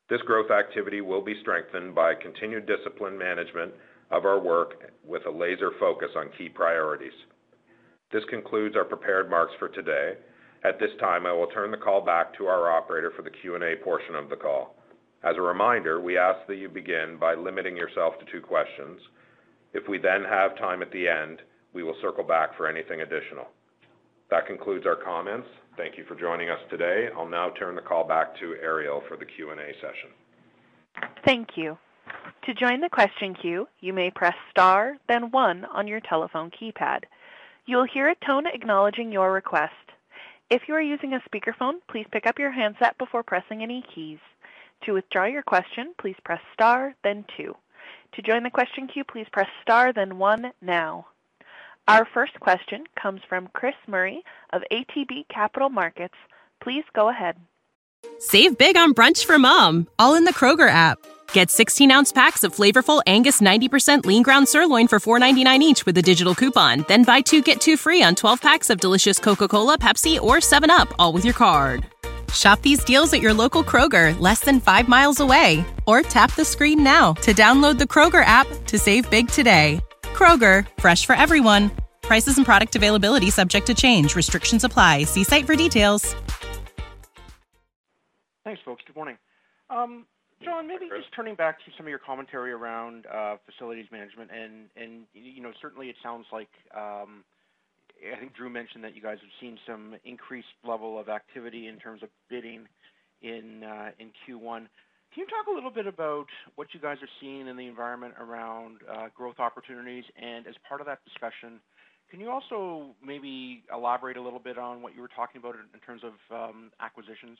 This 0.09 0.21
growth 0.21 0.51
activity 0.51 1.01
will 1.01 1.23
be 1.23 1.39
strengthened 1.41 1.93
by 1.93 2.13
continued 2.15 2.65
disciplined 2.65 3.19
management 3.19 3.73
of 4.09 4.25
our 4.25 4.39
work 4.39 4.75
with 5.05 5.25
a 5.25 5.31
laser 5.31 5.71
focus 5.79 6.09
on 6.15 6.29
key 6.37 6.47
priorities. 6.47 7.11
This 8.11 8.23
concludes 8.29 8.75
our 8.77 8.85
prepared 8.85 9.25
remarks 9.25 9.53
for 9.59 9.67
today. 9.67 10.13
At 10.63 10.79
this 10.79 10.91
time, 10.99 11.25
I 11.25 11.33
will 11.33 11.47
turn 11.47 11.71
the 11.71 11.77
call 11.77 12.01
back 12.01 12.33
to 12.37 12.47
our 12.47 12.71
operator 12.71 13.11
for 13.15 13.21
the 13.21 13.29
Q&A 13.41 13.75
portion 13.83 14.15
of 14.15 14.29
the 14.29 14.37
call. 14.37 14.75
As 15.23 15.35
a 15.35 15.41
reminder, 15.41 15.99
we 15.99 16.17
ask 16.17 16.39
that 16.47 16.55
you 16.55 16.69
begin 16.69 17.17
by 17.19 17.35
limiting 17.35 17.75
yourself 17.75 18.13
to 18.19 18.31
two 18.31 18.39
questions. 18.39 19.01
If 19.73 19.89
we 19.89 19.97
then 19.97 20.23
have 20.23 20.57
time 20.57 20.81
at 20.81 20.91
the 20.91 21.07
end, 21.07 21.41
we 21.77 21.83
will 21.83 21.95
circle 22.01 22.23
back 22.23 22.57
for 22.57 22.67
anything 22.67 23.01
additional. 23.01 23.45
That 24.31 24.47
concludes 24.47 24.87
our 24.87 24.95
comments. 24.95 25.47
Thank 25.77 25.95
you 25.95 26.05
for 26.05 26.15
joining 26.15 26.49
us 26.49 26.57
today. 26.71 27.09
I'll 27.15 27.29
now 27.29 27.51
turn 27.51 27.75
the 27.75 27.83
call 27.83 28.03
back 28.03 28.35
to 28.39 28.55
Ariel 28.63 29.03
for 29.07 29.15
the 29.15 29.25
Q&A 29.25 29.55
session. 29.75 30.09
Thank 31.23 31.49
you. 31.55 31.77
To 32.47 32.53
join 32.55 32.81
the 32.81 32.89
question 32.89 33.35
queue, 33.35 33.67
you 33.79 33.93
may 33.93 34.09
press 34.09 34.33
star, 34.49 34.97
then 35.07 35.29
one 35.29 35.65
on 35.65 35.87
your 35.87 35.99
telephone 35.99 36.49
keypad. 36.49 37.03
You 37.67 37.77
will 37.77 37.87
hear 37.93 38.09
a 38.09 38.25
tone 38.25 38.47
acknowledging 38.47 39.11
your 39.11 39.31
request. 39.31 39.73
If 40.49 40.63
you 40.67 40.73
are 40.73 40.81
using 40.81 41.13
a 41.13 41.21
speakerphone, 41.29 41.75
please 41.91 42.07
pick 42.11 42.25
up 42.25 42.39
your 42.39 42.51
handset 42.51 42.97
before 42.97 43.21
pressing 43.21 43.61
any 43.61 43.83
keys. 43.93 44.19
To 44.85 44.93
withdraw 44.93 45.25
your 45.25 45.43
question, 45.43 45.93
please 46.01 46.15
press 46.25 46.41
star, 46.55 46.95
then 47.03 47.23
two. 47.37 47.55
To 48.13 48.21
join 48.23 48.41
the 48.41 48.49
question 48.49 48.87
queue, 48.91 49.03
please 49.03 49.27
press 49.31 49.49
star, 49.61 49.93
then 49.93 50.17
one 50.17 50.53
now. 50.59 51.05
Our 51.87 52.05
first 52.13 52.37
question 52.41 52.83
comes 53.01 53.21
from 53.29 53.47
Chris 53.53 53.75
Murray 53.87 54.21
of 54.51 54.61
ATB 54.71 55.29
Capital 55.33 55.69
Markets. 55.69 56.15
Please 56.61 56.83
go 56.93 57.09
ahead. 57.09 57.37
Save 58.19 58.57
big 58.57 58.75
on 58.75 58.93
brunch 58.93 59.25
for 59.25 59.39
mom, 59.39 59.87
all 59.97 60.15
in 60.15 60.25
the 60.25 60.33
Kroger 60.33 60.69
app. 60.69 60.97
Get 61.31 61.49
16 61.49 61.89
ounce 61.89 62.11
packs 62.11 62.43
of 62.43 62.53
flavorful 62.53 63.01
Angus 63.07 63.39
90% 63.39 64.05
lean 64.05 64.21
ground 64.21 64.49
sirloin 64.49 64.87
for 64.87 64.99
$4.99 64.99 65.59
each 65.61 65.85
with 65.85 65.97
a 65.97 66.01
digital 66.01 66.35
coupon. 66.35 66.83
Then 66.89 67.03
buy 67.03 67.21
two 67.21 67.41
get 67.41 67.61
two 67.61 67.77
free 67.77 68.03
on 68.03 68.15
12 68.15 68.41
packs 68.41 68.69
of 68.69 68.81
delicious 68.81 69.17
Coca 69.17 69.47
Cola, 69.47 69.77
Pepsi, 69.77 70.19
or 70.19 70.37
7UP, 70.37 70.91
all 70.99 71.13
with 71.13 71.23
your 71.23 71.33
card. 71.33 71.85
Shop 72.33 72.61
these 72.61 72.83
deals 72.83 73.13
at 73.13 73.21
your 73.21 73.33
local 73.33 73.63
Kroger, 73.63 74.19
less 74.19 74.41
than 74.41 74.59
five 74.59 74.89
miles 74.89 75.21
away. 75.21 75.63
Or 75.85 76.01
tap 76.01 76.35
the 76.35 76.43
screen 76.43 76.83
now 76.83 77.13
to 77.13 77.33
download 77.33 77.77
the 77.77 77.85
Kroger 77.85 78.25
app 78.25 78.47
to 78.65 78.77
save 78.77 79.09
big 79.09 79.29
today. 79.29 79.79
Kroger, 80.17 80.67
fresh 80.79 81.05
for 81.05 81.13
everyone. 81.13 81.71
Prices 82.01 82.37
and 82.37 82.45
product 82.45 82.75
availability 82.75 83.29
subject 83.29 83.67
to 83.67 83.75
change. 83.75 84.15
Restrictions 84.15 84.63
apply. 84.63 85.03
See 85.03 85.23
site 85.23 85.45
for 85.45 85.55
details. 85.55 86.15
Thanks, 88.43 88.59
folks. 88.65 88.81
Good 88.87 88.95
morning. 88.95 89.17
Um, 89.69 90.07
John, 90.43 90.67
maybe 90.67 90.85
just 90.89 91.13
turning 91.15 91.35
back 91.35 91.59
to 91.65 91.71
some 91.77 91.85
of 91.85 91.89
your 91.89 91.99
commentary 91.99 92.51
around 92.51 93.05
uh, 93.05 93.35
facilities 93.45 93.85
management, 93.91 94.31
and 94.31 94.69
and 94.75 95.03
you 95.13 95.41
know 95.41 95.51
certainly 95.61 95.89
it 95.89 95.95
sounds 96.01 96.25
like 96.31 96.49
um, 96.75 97.23
I 98.11 98.17
think 98.19 98.33
Drew 98.33 98.49
mentioned 98.49 98.83
that 98.85 98.95
you 98.95 99.01
guys 99.03 99.17
have 99.21 99.29
seen 99.39 99.59
some 99.67 99.95
increased 100.03 100.47
level 100.65 100.97
of 100.97 101.09
activity 101.09 101.67
in 101.67 101.77
terms 101.77 102.01
of 102.01 102.09
bidding 102.27 102.67
in 103.21 103.63
uh, 103.63 103.91
in 103.99 104.11
Q1. 104.27 104.67
Can 105.17 105.25
you 105.25 105.33
talk 105.33 105.47
a 105.51 105.55
little 105.55 105.71
bit 105.71 105.87
about 105.87 106.27
what 106.57 106.67
you 106.75 106.79
guys 106.79 106.97
are 107.01 107.09
seeing 107.19 107.47
in 107.47 107.57
the 107.57 107.65
environment 107.65 108.13
around 108.19 108.81
uh, 108.87 109.07
growth 109.15 109.39
opportunities? 109.39 110.03
And 110.15 110.45
as 110.45 110.53
part 110.69 110.79
of 110.79 110.85
that 110.85 110.99
discussion, 111.05 111.59
can 112.11 112.19
you 112.19 112.29
also 112.29 112.93
maybe 113.03 113.63
elaborate 113.73 114.17
a 114.17 114.21
little 114.21 114.37
bit 114.37 114.59
on 114.59 114.83
what 114.83 114.93
you 114.93 115.01
were 115.01 115.07
talking 115.07 115.39
about 115.39 115.55
in 115.55 115.79
terms 115.79 116.03
of 116.03 116.13
um, 116.29 116.69
acquisitions? 116.79 117.39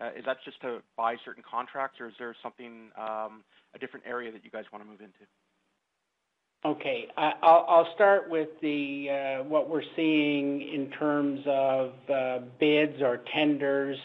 Uh, 0.00 0.08
is 0.16 0.24
that 0.24 0.38
just 0.42 0.58
to 0.62 0.78
buy 0.96 1.16
certain 1.22 1.42
contracts, 1.44 2.00
or 2.00 2.08
is 2.08 2.14
there 2.18 2.34
something, 2.42 2.88
um, 2.96 3.44
a 3.74 3.78
different 3.78 4.06
area 4.06 4.32
that 4.32 4.42
you 4.42 4.50
guys 4.50 4.64
want 4.72 4.82
to 4.82 4.90
move 4.90 5.02
into? 5.02 5.28
Okay. 6.64 7.08
I'll 7.18 7.92
start 7.94 8.30
with 8.30 8.48
the 8.62 9.10
uh, 9.10 9.44
what 9.44 9.68
we're 9.68 9.82
seeing 9.96 10.62
in 10.62 10.90
terms 10.98 11.40
of 11.46 11.92
bids 12.58 13.02
or 13.02 13.20
tenders 13.34 13.98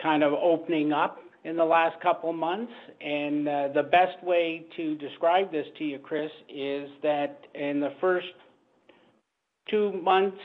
kind 0.00 0.22
of 0.22 0.34
opening 0.34 0.92
up 0.92 1.18
in 1.46 1.56
the 1.56 1.64
last 1.64 2.00
couple 2.02 2.30
of 2.30 2.36
months. 2.36 2.72
And 3.00 3.46
The 3.46 3.88
best 3.90 4.22
way 4.22 4.66
to 4.76 4.96
describe 4.96 5.52
this 5.52 5.66
to 5.78 5.84
you, 5.84 5.98
Chris, 5.98 6.30
is 6.48 6.90
that 7.02 7.38
in 7.54 7.80
the 7.80 7.92
first 8.00 8.26
two 9.70 9.92
months, 10.02 10.38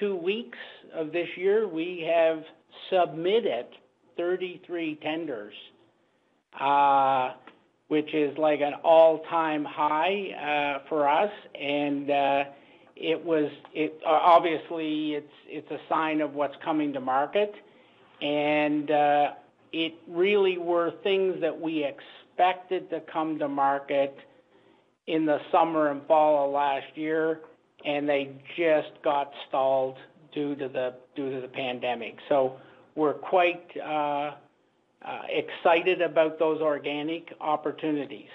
two 0.00 0.16
weeks 0.16 0.58
of 0.94 1.12
this 1.12 1.28
year, 1.36 1.68
we 1.68 2.08
have 2.10 2.42
submitted 2.90 3.66
33 4.16 4.98
tenders, 5.02 5.54
uh, 6.58 7.32
which 7.88 8.12
is 8.14 8.36
like 8.38 8.60
an 8.60 8.74
all-time 8.82 9.64
high 9.64 10.78
uh, 10.80 10.88
for 10.88 11.08
us. 11.08 11.30
And 11.54 12.10
uh, 12.10 12.44
it 12.96 13.22
was 13.22 13.50
it 13.74 14.00
obviously 14.06 15.14
it's 15.14 15.32
it's 15.48 15.70
a 15.70 15.78
sign 15.88 16.22
of 16.22 16.32
what's 16.32 16.54
coming 16.64 16.94
to 16.94 17.00
market, 17.00 17.52
and 18.22 18.90
it 19.72 19.94
really 20.08 20.58
were 20.58 20.92
things 21.02 21.40
that 21.40 21.60
we 21.60 21.84
expected 21.84 22.90
to 22.90 23.00
come 23.12 23.38
to 23.38 23.48
market 23.48 24.16
in 25.06 25.24
the 25.24 25.38
summer 25.52 25.88
and 25.90 26.04
fall 26.06 26.46
of 26.46 26.52
last 26.52 26.96
year, 26.96 27.40
and 27.84 28.08
they 28.08 28.30
just 28.56 28.90
got 29.02 29.30
stalled 29.48 29.96
due 30.32 30.54
to 30.56 30.68
the 30.68 30.94
due 31.14 31.30
to 31.30 31.40
the 31.40 31.48
pandemic. 31.48 32.16
So 32.28 32.56
we're 32.94 33.14
quite 33.14 33.70
uh, 33.76 34.32
uh, 35.04 35.22
excited 35.28 36.00
about 36.00 36.38
those 36.38 36.60
organic 36.60 37.32
opportunities. 37.40 38.28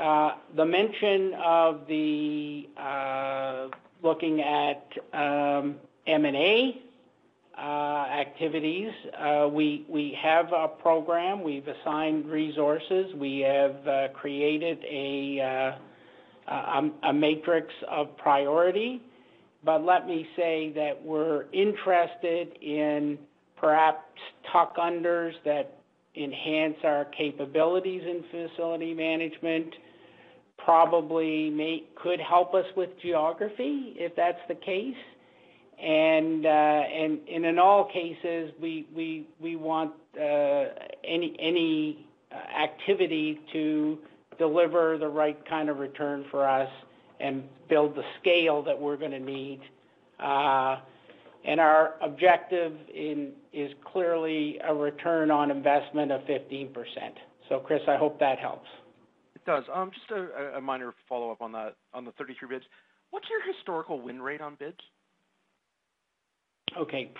Uh, 0.00 0.36
the 0.56 0.64
mention 0.64 1.34
of 1.34 1.86
the 1.86 2.68
looking 4.02 4.40
at 4.40 4.86
um, 5.12 5.76
M&A 6.06 6.82
Uh, 7.56 8.06
activities, 8.08 8.90
uh, 9.18 9.46
we 9.46 9.84
we 9.86 10.16
have 10.22 10.46
a 10.52 10.68
program. 10.68 11.42
We've 11.42 11.66
assigned 11.68 12.26
resources. 12.26 13.14
We 13.14 13.40
have 13.40 13.86
uh, 13.86 14.08
created 14.14 14.78
um, 16.48 16.94
a 17.02 17.12
matrix 17.12 17.68
of 17.90 18.16
priority. 18.16 19.02
But 19.64 19.84
Let 19.84 20.06
me 20.06 20.26
say 20.34 20.72
that 20.74 21.00
we're 21.04 21.44
interested 21.52 22.56
in 22.60 23.18
perhaps 23.56 24.02
tuck-unders 24.50 25.34
that 25.44 25.78
enhance 26.16 26.76
our 26.82 27.04
capabilities 27.16 28.02
in 28.02 28.24
facility 28.30 28.92
management, 28.92 29.72
probably 30.58 31.50
could 32.02 32.20
help 32.20 32.54
us 32.54 32.66
with 32.76 32.90
geography, 33.00 33.94
if 33.96 34.14
that's 34.16 34.40
the 34.48 34.54
case. 34.54 34.96
And 35.82 36.46
uh, 36.46 36.82
in 37.26 37.58
all 37.58 37.90
cases, 37.92 38.52
we 38.60 39.56
want 39.56 39.92
uh, 40.16 40.64
any 41.04 42.06
activity 42.56 43.40
to 43.52 43.98
deliver 44.38 44.96
the 44.96 45.08
right 45.08 45.38
kind 45.48 45.68
of 45.68 45.78
return 45.78 46.24
for 46.30 46.48
us 46.48 46.68
and 47.18 47.42
build 47.68 47.96
the 47.96 48.02
scale 48.20 48.62
that 48.62 48.80
we're 48.80 48.96
gonna 48.96 49.18
need. 49.18 49.60
Uh, 50.20 50.76
and 51.44 51.58
Our 51.58 51.94
objective 52.00 52.74
is 52.94 53.72
clearly 53.84 54.58
a 54.64 54.72
return 54.72 55.32
on 55.32 55.50
investment 55.50 56.12
of 56.12 56.20
15%. 56.22 56.72
So, 57.48 57.58
Chris, 57.58 57.80
I 57.88 57.96
hope 57.96 58.20
that 58.20 58.38
helps. 58.38 58.68
It 59.34 59.44
does. 59.44 59.64
Um, 59.74 59.90
just 59.90 60.20
a 60.56 60.60
minor 60.60 60.94
follow-up 61.08 61.42
on 61.42 61.50
that, 61.52 61.74
on 61.92 62.04
the 62.04 62.12
33 62.12 62.48
bids. 62.48 62.64
What's 63.10 63.26
your 63.28 63.40
historical 63.52 64.00
win 64.00 64.22
rate 64.22 64.40
on 64.40 64.54
bids? 64.54 64.78
Okay. 66.78 67.10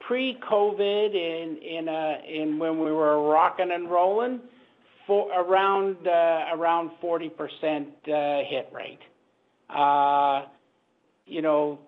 Pre-COVID, 0.00 1.14
in 1.14 2.58
when 2.58 2.78
we 2.78 2.90
were 2.90 3.28
rocking 3.28 3.70
and 3.72 3.90
rolling, 3.90 4.40
around 5.08 6.90
40% 7.02 7.30
uh, 7.32 8.12
uh, 8.12 8.44
hit 8.48 8.70
rate. 8.72 8.98
Uh, 9.68 10.46
you 11.26 11.42
know, 11.42 11.78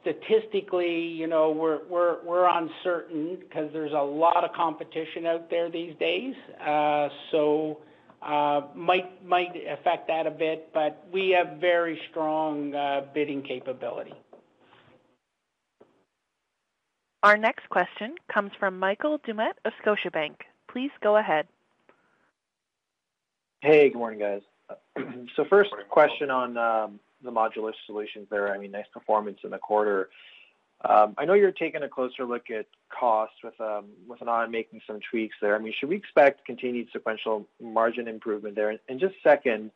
statistically, 0.00 1.00
you 1.00 1.26
know, 1.26 1.50
we're 1.50 2.46
uncertain 2.46 3.38
because 3.40 3.70
there's 3.72 3.92
a 3.92 4.02
lot 4.02 4.44
of 4.44 4.52
competition 4.52 5.26
out 5.26 5.50
there 5.50 5.70
these 5.70 5.94
days. 5.98 6.34
Uh, 6.64 7.08
so 7.32 7.78
uh, 8.22 8.62
might 8.74 9.24
might 9.26 9.52
affect 9.70 10.08
that 10.08 10.26
a 10.26 10.30
bit, 10.30 10.70
but 10.72 11.06
we 11.12 11.30
have 11.30 11.58
very 11.60 11.98
strong 12.10 12.74
uh, 12.74 13.02
bidding 13.14 13.42
capability. 13.42 14.14
Our 17.24 17.38
next 17.38 17.66
question 17.70 18.16
comes 18.30 18.50
from 18.60 18.78
Michael 18.78 19.18
Doumet 19.20 19.54
of 19.64 19.72
Scotiabank. 19.82 20.34
Please 20.70 20.90
go 21.02 21.16
ahead. 21.16 21.46
Hey, 23.62 23.88
good 23.88 23.96
morning, 23.96 24.20
guys. 24.20 24.42
So 25.34 25.46
first 25.48 25.70
question 25.88 26.30
on 26.30 26.58
um, 26.58 27.00
the 27.22 27.30
modular 27.32 27.72
solutions 27.86 28.28
there. 28.30 28.54
I 28.54 28.58
mean, 28.58 28.70
nice 28.72 28.84
performance 28.92 29.38
in 29.42 29.50
the 29.50 29.58
quarter. 29.58 30.10
Um, 30.84 31.14
I 31.16 31.24
know 31.24 31.32
you're 31.32 31.50
taking 31.50 31.82
a 31.82 31.88
closer 31.88 32.26
look 32.26 32.50
at 32.50 32.66
costs 32.90 33.36
with 33.42 33.58
um, 33.58 33.86
with 34.06 34.20
an 34.20 34.28
eye 34.28 34.42
on 34.42 34.50
making 34.50 34.82
some 34.86 35.00
tweaks 35.10 35.34
there. 35.40 35.56
I 35.56 35.58
mean, 35.58 35.72
should 35.80 35.88
we 35.88 35.96
expect 35.96 36.44
continued 36.44 36.88
sequential 36.92 37.46
margin 37.60 38.06
improvement 38.06 38.54
there? 38.54 38.78
And 38.88 39.00
just 39.00 39.14
second, 39.24 39.70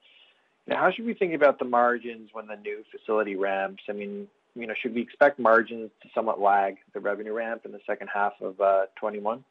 you 0.67 0.75
know, 0.75 0.77
how 0.77 0.93
should 0.93 1.07
we 1.07 1.15
think 1.15 1.33
about 1.33 1.59
the 1.59 1.65
margins 1.65 2.29
when 2.35 2.47
the 2.47 2.57
new 2.57 2.85
facility 2.93 3.37
ramps? 3.37 3.83
I 3.89 3.93
mean, 3.93 4.29
you 4.59 4.67
know, 4.67 4.75
should 4.83 4.95
we 4.95 5.01
expect 5.01 5.39
margins 5.39 5.91
to 6.03 6.09
somewhat 6.15 6.41
lag 6.41 6.77
the 6.93 7.01
revenue 7.01 7.33
ramp 7.33 7.63
in 7.65 7.73
the 7.73 7.81
second 7.87 8.09
half 8.13 8.33
of 8.41 8.61
uh, 8.61 8.87
21? 8.99 9.45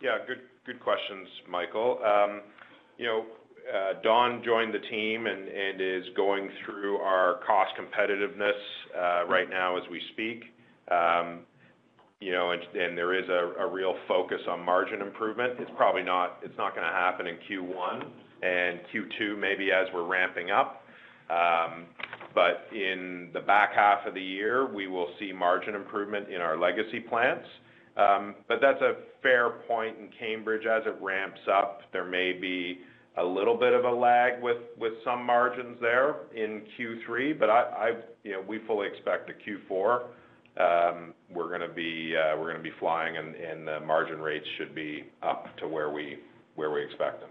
Yeah, 0.00 0.18
good 0.26 0.80
questions, 0.80 1.28
Michael. 1.48 2.00
Um, 2.04 2.40
you 2.98 3.06
know, 3.06 3.24
uh, 3.72 4.00
Don 4.02 4.42
joined 4.44 4.74
the 4.74 4.80
team 4.90 5.26
and 5.26 5.80
is 5.80 6.04
going 6.16 6.50
through 6.64 6.96
our 6.96 7.40
cost 7.46 7.72
competitiveness 7.78 8.58
uh, 8.96 9.26
right 9.28 9.48
now 9.48 9.76
as 9.76 9.84
we 9.90 10.00
speak. 10.12 10.42
Um, 10.90 11.40
you 12.20 12.32
know, 12.32 12.52
and 12.52 12.96
there 12.96 13.14
is 13.18 13.28
a 13.28 13.66
real 13.66 13.96
focus 14.06 14.38
on 14.48 14.64
margin 14.64 15.00
improvement. 15.00 15.54
It's 15.58 15.70
probably 15.76 16.04
not 16.04 16.38
it's 16.42 16.56
not 16.56 16.74
gonna 16.74 16.86
happen 16.86 17.26
in 17.26 17.36
Q1 17.50 18.04
and 18.42 18.80
Q2, 18.94 19.38
maybe 19.38 19.70
as 19.72 19.88
we're 19.92 20.06
ramping 20.06 20.50
up. 20.50 20.84
Um, 22.32 22.34
but 22.34 22.76
in 22.76 23.30
the 23.32 23.40
back 23.40 23.74
half 23.74 24.06
of 24.06 24.14
the 24.14 24.22
year, 24.22 24.72
we 24.72 24.86
will 24.86 25.08
see 25.18 25.32
margin 25.32 25.74
improvement 25.74 26.28
in 26.28 26.40
our 26.40 26.58
legacy 26.58 27.00
plants. 27.00 27.46
Um, 27.96 28.34
but 28.48 28.58
that's 28.60 28.80
a 28.80 28.94
fair 29.22 29.50
point 29.68 29.98
in 29.98 30.08
Cambridge. 30.18 30.66
As 30.66 30.82
it 30.86 30.96
ramps 31.00 31.40
up, 31.52 31.82
there 31.92 32.04
may 32.04 32.32
be 32.32 32.78
a 33.18 33.24
little 33.24 33.56
bit 33.56 33.74
of 33.74 33.84
a 33.84 33.90
lag 33.90 34.42
with 34.42 34.56
some 35.04 35.24
margins 35.24 35.76
there 35.80 36.16
in 36.34 36.62
Q3, 36.78 37.38
but 37.38 37.50
you 38.24 38.32
know, 38.32 38.42
we 38.46 38.60
fully 38.66 38.88
expect 38.88 39.26
that 39.26 39.36
Q4, 39.44 40.04
we're 41.30 41.50
gonna 41.50 41.68
be 41.68 42.70
flying 42.80 43.16
and 43.18 43.68
the 43.68 43.80
margin 43.80 44.20
rates 44.20 44.46
should 44.56 44.74
be 44.74 45.04
up 45.22 45.46
to 45.58 45.68
where 45.68 45.90
we 45.90 46.18
expect 46.82 47.20
them. 47.20 47.30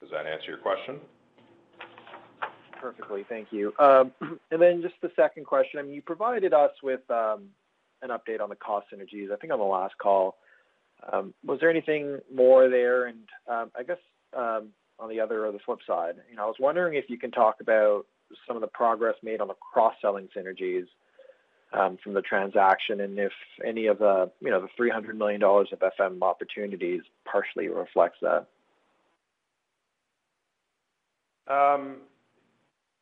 Does 0.00 0.10
that 0.12 0.26
answer 0.26 0.46
your 0.46 0.58
question? 0.58 1.00
Perfectly. 2.86 3.26
Thank 3.28 3.48
you. 3.50 3.72
Um, 3.80 4.12
and 4.52 4.62
then 4.62 4.80
just 4.80 4.94
the 5.02 5.10
second 5.16 5.44
question. 5.44 5.80
I 5.80 5.82
mean, 5.82 5.92
you 5.92 6.02
provided 6.02 6.54
us 6.54 6.70
with 6.84 7.00
um, 7.10 7.48
an 8.00 8.10
update 8.10 8.40
on 8.40 8.48
the 8.48 8.54
cost 8.54 8.86
synergies, 8.94 9.32
I 9.32 9.36
think 9.36 9.52
on 9.52 9.58
the 9.58 9.64
last 9.64 9.98
call. 9.98 10.36
Um, 11.12 11.34
was 11.44 11.58
there 11.58 11.68
anything 11.68 12.20
more 12.32 12.68
there? 12.68 13.06
And 13.06 13.18
I 13.48 13.82
guess 13.82 13.98
on 14.32 15.08
the 15.08 15.18
other 15.18 15.46
or 15.46 15.52
the 15.52 15.58
flip 15.66 15.80
side, 15.84 16.14
you 16.30 16.36
know, 16.36 16.44
I 16.44 16.46
was 16.46 16.56
wondering 16.60 16.94
if 16.94 17.06
you 17.08 17.18
can 17.18 17.32
talk 17.32 17.56
about 17.60 18.06
some 18.46 18.56
of 18.56 18.60
the 18.60 18.68
progress 18.68 19.16
made 19.20 19.40
on 19.40 19.48
the 19.48 19.54
cross-selling 19.54 20.28
synergies 20.36 20.86
from 21.72 22.14
the 22.14 22.22
transaction, 22.22 23.00
and 23.00 23.18
if 23.18 23.32
any 23.64 23.86
of 23.86 23.98
the, 23.98 24.30
you 24.40 24.50
know, 24.50 24.60
the 24.60 24.68
300 24.76 25.18
million 25.18 25.40
dollars 25.40 25.70
of 25.72 25.80
FM 25.80 26.22
opportunities 26.22 27.02
partially 27.24 27.66
reflects 27.66 28.18
that. 28.22 28.46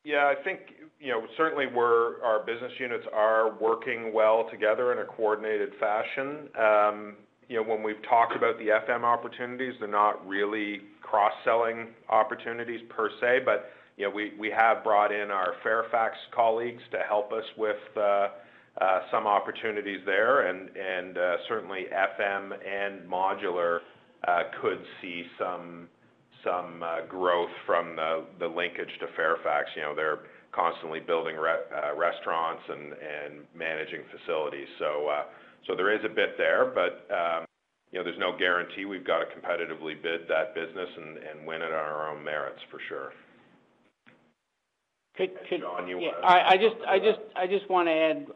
Yeah, 0.05 0.27
I 0.27 0.43
think, 0.45 0.61
you 1.01 1.11
know, 1.11 1.23
certainly 1.39 1.65
our 1.75 2.45
business 2.45 2.73
units 2.79 3.07
are 3.13 3.55
working 3.59 4.13
well 4.13 4.47
together 4.51 4.93
in 4.93 4.99
a 4.99 5.05
coordinated 5.07 5.71
fashion. 5.81 6.49
Um, 6.59 7.17
you 7.49 7.57
know, 7.57 7.63
when 7.63 7.83
we've 7.83 8.03
talked 8.09 8.37
about 8.37 8.59
the 8.59 8.67
FM 8.67 9.03
opportunities, 9.03 9.75
they're 9.81 9.89
not 9.89 10.27
really 10.27 10.81
cross-selling 11.01 11.89
opportunities 12.11 12.81
per 12.91 13.09
se, 13.19 13.41
but, 13.47 13.71
you 13.97 14.05
know, 14.07 14.15
we 14.15 14.51
have 14.55 14.85
brought 14.85 15.11
in 15.11 15.31
our 15.31 15.55
Fairfax 15.63 16.17
colleagues 16.35 16.83
to 16.91 16.99
help 17.09 17.33
us 17.33 17.45
with 17.57 17.77
uh, 17.97 18.01
uh, 18.01 19.01
some 19.11 19.27
opportunities 19.27 20.01
there. 20.05 20.49
And 20.51 21.17
uh, 21.17 21.37
certainly 21.49 21.87
FM 21.93 22.53
and 22.67 23.09
modular 23.09 23.79
could 24.61 24.83
see 25.01 25.25
some 25.39 25.89
Uh, 26.47 27.07
growth 27.09 27.51
from 27.65 27.97
the 27.97 28.47
linkage 28.47 28.91
to 29.01 29.07
Fairfax. 29.17 29.71
You 29.77 29.83
know, 29.83 29.95
they're 29.95 30.19
constantly 30.53 31.01
building 31.01 31.37
uh, 31.37 31.97
restaurants 31.97 32.63
and 32.69 33.45
managing 33.57 34.03
facilities. 34.13 34.69
Uh, 34.81 35.23
so 35.67 35.75
there 35.75 35.91
is 35.95 36.05
a 36.05 36.09
bit 36.09 36.37
there, 36.37 36.67
but, 36.67 37.09
um, 37.11 37.47
you 37.91 37.99
know, 37.99 38.05
there's 38.05 38.19
no 38.19 38.37
guarantee. 38.37 38.85
We've 38.85 39.07
got 39.07 39.21
to 39.21 39.27
competitively 39.27 40.01
bid 40.03 40.29
that 40.29 40.55
business 40.55 40.89
and 40.97 41.47
win 41.47 41.63
it 41.63 41.73
on 41.73 41.73
our 41.73 42.11
own 42.11 42.23
merits, 42.23 42.61
for 42.71 42.79
sure. 42.89 43.13
Could 45.17 45.31
John, 45.61 45.89
you 45.89 45.99
want 45.99 46.21
to- 46.21 46.27
I 47.37 47.47
just 47.47 47.71
want 47.71 47.89
to 47.89 47.93
add 47.93 48.27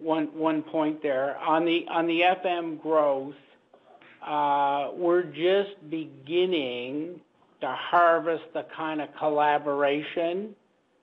one 0.00 0.62
point 0.62 1.02
there. 1.02 1.36
On 1.38 1.64
the 1.64 1.86
FM 1.88 2.76
growth, 2.80 3.34
we're 4.96 5.24
just 5.24 5.90
beginning 5.90 7.20
to 7.64 7.72
harvest 7.72 8.44
the 8.52 8.66
kind 8.76 9.00
of 9.00 9.08
collaboration. 9.18 10.54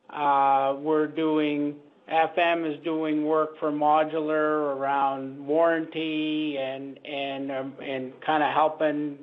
Uh, 0.09 0.75
we're 0.79 1.07
doing... 1.07 1.75
FM 2.11 2.69
is 2.69 2.83
doing 2.83 3.25
work 3.25 3.57
for 3.57 3.71
modular 3.71 4.75
around 4.75 5.39
warranty 5.47 6.57
and 6.59 6.99
and 7.05 7.49
um, 7.49 7.73
and 7.81 8.11
kind 8.25 8.43
of 8.43 8.53
helping 8.53 9.19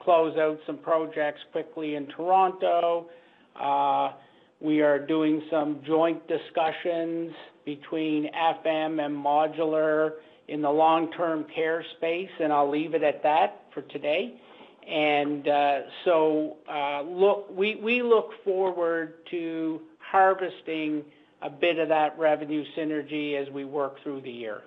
close 0.00 0.36
out 0.36 0.58
some 0.66 0.78
projects 0.78 1.38
quickly 1.52 1.94
in 1.94 2.08
Toronto. 2.08 3.06
Uh, 3.54 4.12
we 4.60 4.80
are 4.80 4.98
doing 4.98 5.42
some 5.52 5.82
joint 5.86 6.20
discussions 6.26 7.32
between 7.64 8.28
FM 8.34 9.04
and 9.04 9.14
modular 9.14 10.14
in 10.48 10.62
the 10.62 10.70
long-term 10.70 11.46
care 11.54 11.84
space, 11.96 12.30
and 12.40 12.52
I'll 12.52 12.70
leave 12.70 12.94
it 12.94 13.04
at 13.04 13.22
that 13.22 13.66
for 13.72 13.82
today. 13.82 14.40
Uh, 14.88 15.80
so, 16.04 16.56
uh, 16.68 17.02
look, 17.02 17.48
we 17.54 17.76
we 17.76 18.02
look 18.02 18.30
forward 18.44 19.14
to 19.30 19.80
harvesting 19.98 21.04
a 21.40 21.50
bit 21.50 21.78
of 21.78 21.88
that 21.88 22.18
revenue 22.18 22.64
synergy 22.76 23.40
as 23.40 23.52
we 23.52 23.64
work 23.64 24.02
through 24.02 24.20
the 24.20 24.30
year. 24.30 24.62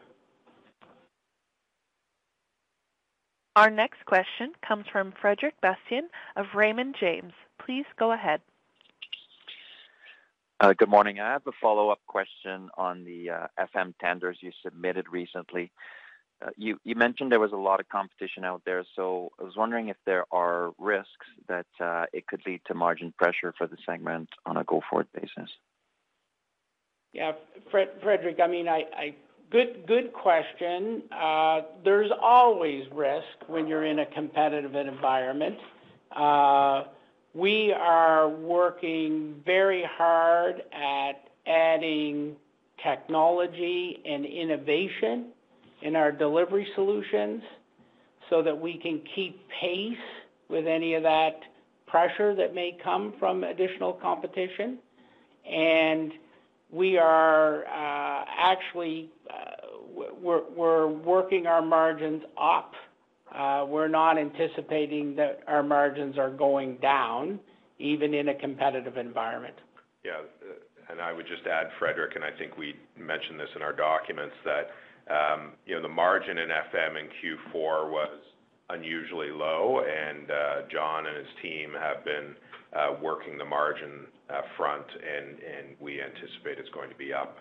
Our 3.55 3.69
next 3.69 4.05
question 4.05 4.51
comes 4.67 4.85
from 4.91 5.13
Frederic 5.21 5.53
Bastien 5.61 6.09
of 6.35 6.45
Raymond 6.53 6.95
James. 6.99 7.31
Please 7.65 7.85
go 7.97 8.11
ahead. 8.11 8.41
Uh, 10.59 10.73
good 10.73 10.89
morning. 10.89 11.19
I 11.19 11.31
have 11.31 11.47
a 11.47 11.51
follow-up 11.61 11.99
question 12.07 12.69
on 12.77 13.05
the 13.05 13.29
FM 13.59 13.93
tenders 13.99 14.37
you 14.41 14.51
submitted 14.63 15.05
recently. 15.09 15.71
Uh, 16.41 16.49
you 16.57 16.77
mentioned 16.95 17.31
there 17.31 17.39
was 17.39 17.53
a 17.53 17.57
lot 17.57 17.79
of 17.79 17.87
competition 17.87 18.43
out 18.43 18.61
there, 18.65 18.83
so 18.95 19.31
I 19.39 19.43
was 19.43 19.55
wondering 19.55 19.87
if 19.87 19.97
there 20.05 20.25
are 20.31 20.73
risks 20.77 21.27
that 21.47 21.65
uh, 21.79 22.05
it 22.11 22.27
could 22.27 22.41
lead 22.45 22.61
to 22.67 22.73
margin 22.73 23.13
pressure 23.17 23.53
for 23.57 23.67
the 23.67 23.77
segment 23.85 24.29
on 24.45 24.57
a 24.57 24.63
go-forward 24.63 25.07
basis? 25.13 25.49
Yeah, 27.13 27.31
Frederic, 27.71 28.39
I 28.43 28.47
mean, 28.47 28.67
good 29.49 29.87
good 29.87 30.11
question. 30.11 31.03
Uh, 31.09 31.61
there's 31.85 32.11
always 32.21 32.83
risk 32.91 33.47
when 33.47 33.67
you're 33.67 33.85
in 33.85 33.99
a 33.99 34.05
competitive 34.07 34.75
environment. 34.75 35.57
We 37.33 37.73
are 37.73 38.29
working 38.29 39.41
very 39.45 39.83
hard 39.83 40.63
at 40.73 41.29
adding 41.45 42.37
technology 42.81 44.01
and 44.05 44.25
innovation 44.25 45.33
in 45.85 45.95
our 45.95 46.11
delivery 46.11 46.67
solutions 46.75 47.43
so 48.29 48.41
that 48.41 48.59
we 48.59 48.77
can 48.77 49.01
keep 49.15 49.39
pace 49.61 49.97
with 50.49 50.65
any 50.65 50.95
of 50.95 51.03
that 51.03 51.39
pressure 51.85 52.35
that 52.35 52.55
may 52.55 52.77
come 52.83 53.13
from 53.19 53.43
additional 53.43 53.93
competition. 53.93 54.79
And 55.49 56.11
we 56.71 56.97
are 56.97 57.65
uh, 57.65 58.25
actually 58.27 59.11
uh, 59.29 60.05
we're 60.21 60.87
working 60.87 61.45
our 61.45 61.61
margins 61.61 62.23
up. 62.41 62.73
Uh, 63.33 63.65
we're 63.67 63.87
not 63.87 64.17
anticipating 64.17 65.15
that 65.15 65.41
our 65.47 65.61
margins 65.61 66.17
are 66.17 66.29
going 66.29 66.77
down, 66.77 67.39
even 67.79 68.13
in 68.13 68.29
a 68.29 68.35
competitive 68.35 68.97
environment. 68.97 69.55
Yeah, 70.03 70.21
and 70.89 71.01
I 71.01 71.13
would 71.13 71.27
just 71.27 71.45
add, 71.47 71.67
Frederic, 71.79 72.15
and 72.15 72.23
I 72.23 72.31
think 72.37 72.57
we 72.57 72.75
mentioned 72.97 73.39
this 73.39 73.49
in 73.55 73.61
our 73.61 73.73
documents, 73.73 74.35
that, 74.45 74.71
Um, 75.09 75.51
you 75.65 75.75
know, 75.75 75.81
the 75.81 75.89
margin 75.89 76.37
in 76.37 76.49
FM 76.49 76.99
in 76.99 77.07
Q4 77.21 77.89
was 77.91 78.19
unusually 78.69 79.29
low, 79.29 79.81
and 79.81 80.31
uh, 80.31 80.67
John 80.71 81.05
and 81.05 81.17
his 81.17 81.27
team 81.41 81.71
have 81.79 82.03
been 82.03 82.35
uh, 82.75 82.95
working 83.01 83.37
the 83.37 83.45
margin 83.45 84.07
uh, 84.29 84.41
front, 84.57 84.85
and 84.91 85.75
we 85.79 86.01
anticipate 86.01 86.57
it's 86.57 86.69
going 86.69 86.89
to 86.89 86.95
be 86.95 87.13
up 87.13 87.37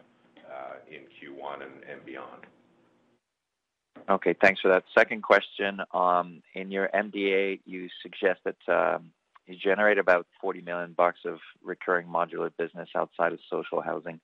in 0.90 1.00
Q1 1.00 1.62
and 1.62 2.04
beyond. 2.04 2.46
Okay, 4.08 4.34
thanks 4.40 4.60
for 4.60 4.68
that. 4.68 4.84
Second 4.96 5.22
question, 5.22 5.80
um, 5.94 6.42
in 6.54 6.70
your 6.70 6.90
MD&A, 6.94 7.58
you 7.64 7.88
suggest 8.02 8.40
that 8.44 8.56
um, 8.68 9.10
you 9.46 9.56
generate 9.56 9.98
about 9.98 10.26
40 10.40 10.60
million 10.60 10.92
bucks 10.92 11.20
of 11.24 11.38
recurring 11.62 12.06
modular 12.06 12.50
business 12.58 12.88
outside 12.94 13.32
of 13.32 13.38
social 13.50 13.80
housing. 13.80 14.20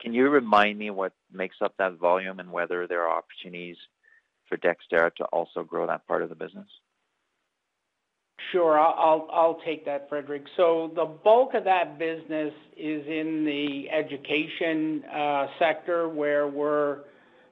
Can 0.00 0.12
you 0.12 0.28
remind 0.28 0.78
me 0.78 0.90
what 0.90 1.12
makes 1.32 1.56
up 1.60 1.74
that 1.78 1.94
volume 1.94 2.38
and 2.38 2.52
whether 2.52 2.86
there 2.86 3.02
are 3.06 3.18
opportunities 3.18 3.76
for 4.48 4.56
Dexterra 4.56 5.14
to 5.16 5.24
also 5.26 5.64
grow 5.64 5.86
that 5.86 6.06
part 6.06 6.22
of 6.22 6.28
the 6.28 6.34
business? 6.34 6.68
Sure. 8.52 8.78
I'll 8.78 9.60
take 9.64 9.84
that, 9.86 10.08
Frederic. 10.08 10.44
So 10.56 10.92
the 10.94 11.04
bulk 11.04 11.54
of 11.54 11.64
that 11.64 11.98
business 11.98 12.52
is 12.76 13.06
in 13.06 13.44
the 13.44 13.90
education 13.90 15.02
uh, 15.04 15.46
sector, 15.58 16.08
where 16.08 16.46
we're 16.46 17.00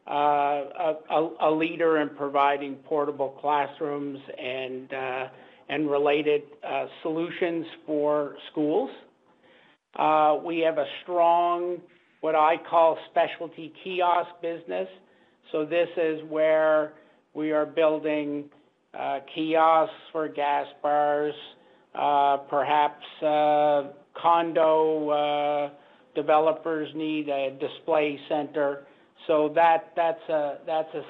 uh, 0.07 0.95
a 1.41 1.51
leader 1.51 1.99
in 1.99 2.11
providing 2.11 2.77
portable 2.77 3.31
classrooms 3.41 4.21
and 4.39 4.93
uh, 4.93 5.29
related 5.71 6.43
solutions 7.03 7.67
for 7.87 8.37
schools. 8.53 8.91
We 10.45 10.61
have 10.61 10.79
a 10.79 10.87
strong, 11.03 11.81
what 12.25 12.35
I 12.35 12.57
call, 12.71 12.97
specialty 13.11 13.71
kiosk 13.85 14.31
business. 14.41 14.89
So 15.53 15.67
this 15.67 15.89
is 15.99 16.23
where 16.31 16.95
we 17.35 17.53
are 17.53 17.67
building 17.67 18.45
uh, 18.99 19.19
kiosks 19.35 19.93
for 20.11 20.29
gas 20.29 20.65
bars, 20.83 21.35
uh, 21.95 22.39
perhaps 22.49 23.05
uh, 23.23 23.93
condo 24.19 25.71
developers 26.15 26.89
need 26.95 27.29
a 27.29 27.59
display 27.61 28.19
center. 28.31 28.87
So 29.27 29.53
that 29.55 29.93
that's 29.95 30.27
a 30.31 31.09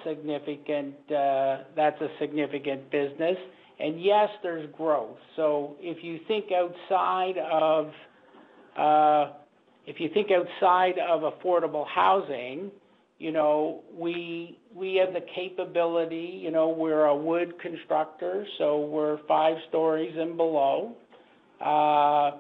significant 2.19 2.91
business. 2.91 3.37
And 3.79 4.03
yes, 4.03 4.31
there's 4.43 4.69
growth. 4.77 5.19
So 5.37 5.77
if 5.79 6.03
you 6.03 6.19
think 6.27 6.47
outside 6.51 7.39
of 7.39 7.93
uh, 8.77 9.44
if 9.87 10.01
you 10.01 10.09
think 10.13 10.29
outside 10.31 10.95
of 10.99 11.21
affordable 11.21 11.87
housing, 11.87 12.71
you 13.19 13.33
know, 13.33 13.83
we 13.93 14.59
we 14.75 14.95
have 14.97 15.15
the 15.15 15.25
capability, 15.35 16.41
you 16.43 16.51
know, 16.51 16.69
we're 16.69 17.05
a 17.05 17.17
wood 17.17 17.55
constructor, 17.61 18.47
so 18.59 18.81
we're 18.81 19.19
five 19.29 19.57
stories 19.69 20.15
and 20.19 20.37
below. 20.37 20.95
Uh, 21.61 22.39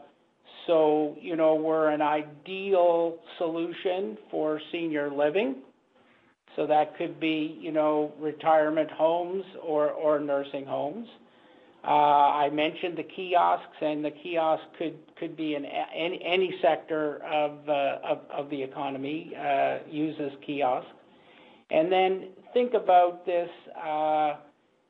so, 0.66 1.16
you 1.20 1.36
know, 1.36 1.54
we're 1.54 1.90
an 1.90 2.02
ideal 2.02 3.18
solution 3.38 4.18
for 4.30 4.60
senior 4.72 5.10
living. 5.10 5.56
So 6.56 6.66
that 6.66 6.96
could 6.96 7.20
be, 7.20 7.58
you 7.60 7.72
know, 7.72 8.12
retirement 8.18 8.90
homes 8.90 9.44
or, 9.62 9.90
or 9.90 10.20
nursing 10.20 10.64
homes. 10.64 11.08
Uh, 11.86 11.90
I 11.90 12.50
mentioned 12.50 12.96
the 12.96 13.02
kiosks, 13.02 13.76
and 13.82 14.02
the 14.02 14.10
kiosk 14.10 14.62
could 14.78 15.36
be 15.36 15.54
in 15.54 15.66
any, 15.66 16.54
sector 16.62 17.22
of, 17.24 17.68
uh, 17.68 18.42
the 18.48 18.62
economy 18.62 19.32
uh, 19.36 19.78
uses 19.90 20.32
kiosks. 20.46 20.90
And 21.70 21.92
then 21.92 22.28
think 22.54 22.72
about 22.72 23.26
this 23.26 23.50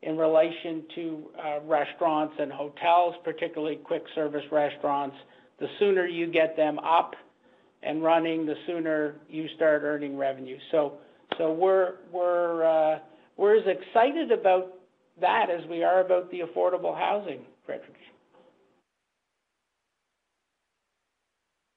in 0.02 0.16
relation 0.16 0.84
to 0.94 1.30
restaurants 1.64 2.34
and 2.38 2.52
hotels, 2.52 3.16
particularly 3.24 3.76
quick 3.76 4.04
service 4.14 4.44
restaurants. 4.52 5.16
The 5.58 5.66
sooner 5.80 6.06
you 6.06 6.30
get 6.30 6.56
them 6.56 6.78
up 6.78 7.14
and 7.82 8.04
running, 8.04 8.46
the 8.46 8.56
sooner 8.68 9.16
you 9.28 9.48
start 9.56 9.82
earning 9.82 10.16
revenue. 10.16 10.58
So, 10.70 10.98
we're 11.40 11.96
as 13.58 13.66
excited 13.66 14.30
about 14.30 14.73
that 15.20 15.50
as 15.50 15.66
we 15.68 15.84
are 15.84 16.00
about 16.00 16.30
the 16.30 16.40
affordable 16.40 16.96
housing, 16.96 17.40
Frederic. 17.64 17.94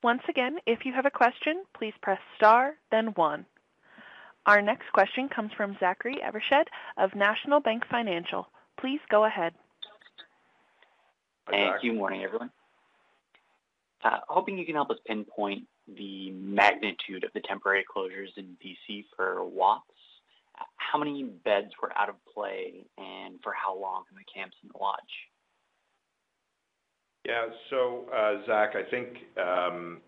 Once 0.04 0.22
again, 0.30 0.58
if 0.66 0.86
you 0.86 0.94
have 0.94 1.06
a 1.06 1.12
question, 1.12 1.64
please 1.78 1.94
press 2.02 2.20
star, 2.38 2.76
then 2.92 3.08
one. 3.16 3.46
Our 4.46 4.62
next 4.62 4.92
question 4.94 5.28
comes 5.28 5.52
from 5.58 5.76
Zachary 5.80 6.18
Evershed 6.24 6.68
of 6.98 7.14
National 7.16 7.60
Bank 7.60 7.84
Financial. 7.90 8.48
Please 8.80 9.02
go 9.10 9.26
ahead. 9.26 9.54
Thank 11.50 11.84
you. 11.84 11.94
Morning, 11.94 12.24
everyone. 12.24 12.52
Uh, 14.04 14.20
hoping 14.30 14.58
you 14.58 14.66
can 14.66 14.76
help 14.76 14.92
us 14.92 14.98
pinpoint 15.06 15.64
the 15.98 16.32
magnitude 16.32 17.24
of 17.24 17.34
the 17.34 17.42
temporary 17.42 17.84
closures 17.84 18.30
in 18.38 18.56
BC 18.64 19.06
for 19.16 19.42
WAFs 19.44 19.82
how 20.92 20.98
many 20.98 21.24
beds 21.24 21.72
were 21.82 21.96
out 21.98 22.10
of 22.10 22.16
play 22.34 22.86
and 22.98 23.40
for 23.44 23.54
how 23.54 23.78
long 23.78 24.04
in 24.12 24.16
the 24.16 24.24
camps 24.34 24.56
and 24.62 24.72
the 24.74 24.78
lodge? 24.78 25.16
Yeah. 27.26 27.48
So, 27.70 28.06
uh, 28.14 28.46
Zach, 28.48 28.70
I 28.76 28.90
think 28.90 29.08
um, 29.38 30.00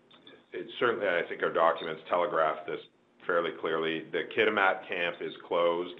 certainly, 0.78 1.06
I 1.06 1.22
think 1.28 1.42
our 1.42 1.52
documents 1.52 2.02
telegraph 2.08 2.66
this 2.66 2.80
fairly 3.26 3.50
clearly. 3.60 4.04
The 4.10 4.22
Kitimat 4.36 4.88
camp 4.88 5.16
is 5.20 5.32
closed, 5.46 5.94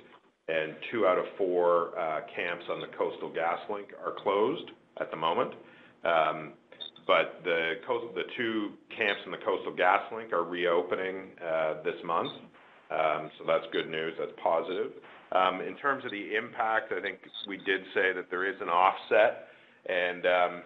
and 0.48 0.74
two 0.90 1.06
out 1.06 1.18
of 1.18 1.26
four 1.36 1.98
uh, 1.98 2.20
camps 2.34 2.64
on 2.70 2.80
the 2.80 2.88
Coastal 2.96 3.30
GasLink 3.30 3.92
are 4.04 4.14
closed 4.22 4.70
at 5.00 5.10
the 5.10 5.16
moment. 5.16 5.52
Um, 6.04 6.52
but 7.06 7.42
the 7.44 7.74
two 8.36 8.70
camps 8.96 9.20
in 9.26 9.32
the 9.32 9.38
Coastal 9.38 9.72
GasLink 9.72 10.32
are 10.32 10.44
reopening 10.44 11.32
uh, 11.44 11.82
this 11.82 11.96
month. 12.04 12.30
Um, 12.91 13.30
so 13.38 13.45
that's 13.47 13.64
good 13.72 13.88
news. 13.88 14.14
That's 14.18 14.32
positive. 14.43 14.93
Um, 15.32 15.61
in 15.61 15.76
terms 15.76 16.05
of 16.05 16.11
the 16.11 16.34
impact, 16.34 16.93
I 16.93 17.01
think 17.01 17.18
we 17.47 17.57
did 17.59 17.82
say 17.95 18.12
that 18.12 18.26
there 18.30 18.49
is 18.49 18.57
an 18.61 18.68
offset, 18.68 19.47
and 19.86 20.26
um, 20.26 20.62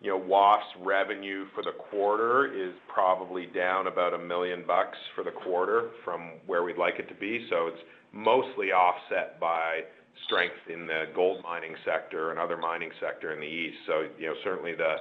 you 0.00 0.10
know, 0.10 0.18
WAF's 0.18 0.64
revenue 0.80 1.46
for 1.54 1.62
the 1.62 1.72
quarter 1.90 2.52
is 2.52 2.72
probably 2.92 3.46
down 3.46 3.86
about 3.86 4.12
1 4.12 4.26
million 4.26 4.64
bucks 4.66 4.96
for 5.14 5.24
the 5.24 5.30
quarter 5.30 5.90
from 6.04 6.32
where 6.46 6.62
we'd 6.62 6.78
like 6.78 6.94
it 6.98 7.08
to 7.08 7.14
be. 7.14 7.46
So 7.50 7.66
it's 7.68 7.80
mostly 8.12 8.72
offset 8.72 9.40
by 9.40 9.80
strength 10.26 10.56
in 10.72 10.86
the 10.86 11.04
gold 11.14 11.42
mining 11.42 11.74
sector 11.84 12.30
and 12.30 12.38
other 12.38 12.56
mining 12.56 12.90
sector 13.00 13.32
in 13.32 13.40
the 13.40 13.46
east. 13.46 13.76
So, 13.86 14.08
you 14.18 14.26
know, 14.26 14.34
certainly 14.44 14.74
the 14.74 14.96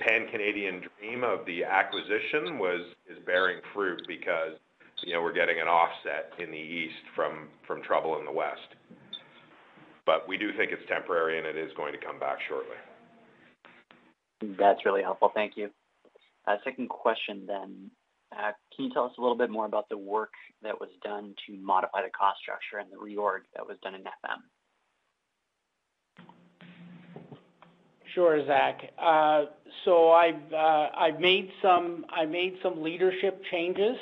pan-Canadian 0.00 0.82
dream 0.98 1.24
of 1.24 1.44
the 1.46 1.64
acquisition 1.64 2.58
is 3.08 3.18
bearing 3.26 3.60
fruit 3.72 4.02
because 4.08 4.58
you 5.02 5.14
know, 5.14 5.22
we're 5.22 5.32
getting 5.32 5.60
an 5.60 5.68
offset 5.68 6.32
in 6.38 6.50
the 6.50 6.56
east 6.56 7.02
from 7.14 7.48
trouble 7.82 8.18
in 8.18 8.24
the 8.24 8.32
west. 8.32 8.74
But 10.06 10.28
we 10.28 10.36
do 10.36 10.52
think 10.56 10.70
it's 10.70 10.86
temporary, 10.88 11.38
and 11.38 11.46
it 11.46 11.56
is 11.56 11.72
going 11.76 11.92
to 11.92 11.98
come 11.98 12.18
back 12.18 12.38
shortly. 12.48 12.76
That's 14.58 14.84
really 14.84 15.02
helpful. 15.02 15.30
Thank 15.34 15.56
you. 15.56 15.70
Uh, 16.46 16.56
second 16.64 16.88
question 16.88 17.44
then. 17.46 17.90
Uh, 18.32 18.52
can 18.74 18.86
you 18.86 18.92
tell 18.92 19.04
us 19.04 19.12
a 19.16 19.20
little 19.20 19.36
bit 19.36 19.48
more 19.48 19.64
about 19.64 19.88
the 19.88 19.96
work 19.96 20.32
that 20.62 20.78
was 20.78 20.90
done 21.02 21.34
to 21.46 21.56
modify 21.56 22.02
the 22.02 22.10
cost 22.10 22.40
structure 22.42 22.78
and 22.78 22.90
the 22.90 22.96
reorg 22.96 23.40
that 23.54 23.66
was 23.66 23.76
done 23.82 23.94
in 23.94 24.02
FM? 24.02 24.42
Sure, 28.14 28.44
Zach. 28.46 28.80
Uh, 29.00 29.44
so 29.84 30.12
I've 30.12 30.52
uh 30.52 30.88
I've 30.96 31.18
made 31.18 31.50
some 31.60 32.06
I 32.10 32.24
made 32.26 32.54
some 32.62 32.82
leadership 32.82 33.42
changes 33.50 33.96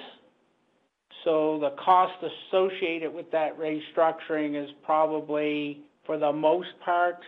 so 1.24 1.58
the 1.60 1.70
cost 1.82 2.14
associated 2.22 3.12
with 3.12 3.30
that 3.30 3.58
restructuring 3.58 4.62
is 4.62 4.70
probably, 4.84 5.80
for 6.04 6.18
the 6.18 6.32
most 6.32 6.68
part, 6.84 7.20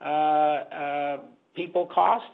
uh, 0.00 0.04
uh, 0.04 1.18
people 1.54 1.86
costs. 1.86 2.28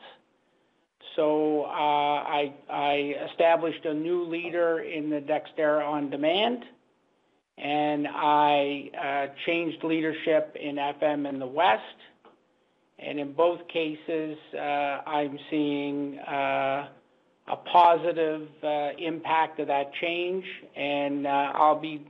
So 1.17 1.65
uh, 1.65 1.69
I, 1.69 2.53
I 2.71 3.15
established 3.31 3.85
a 3.85 3.95
new 3.95 4.25
leader 4.25 4.81
in 4.81 5.11
the 5.11 5.21
Dexterra 5.21 5.85
On 5.85 6.11
Demand, 6.11 6.65
and 7.57 8.07
I 8.09 9.31
changed 9.47 9.83
leadership 9.83 10.57
in 10.61 10.77
FM 10.77 11.29
in 11.29 11.39
the 11.39 11.47
West. 11.47 11.83
And 13.01 13.19
in 13.19 13.33
both 13.33 13.67
cases, 13.69 14.37
I'm 14.55 15.39
seeing 15.51 16.19
a 17.51 17.57
positive 17.57 18.49
uh, 18.63 18.91
impact 18.99 19.59
of 19.61 19.69
that 19.69 19.93
change, 20.01 20.45
and 20.77 21.27
uh, 21.27 21.53
I'll 21.55 21.81
be 21.81 22.07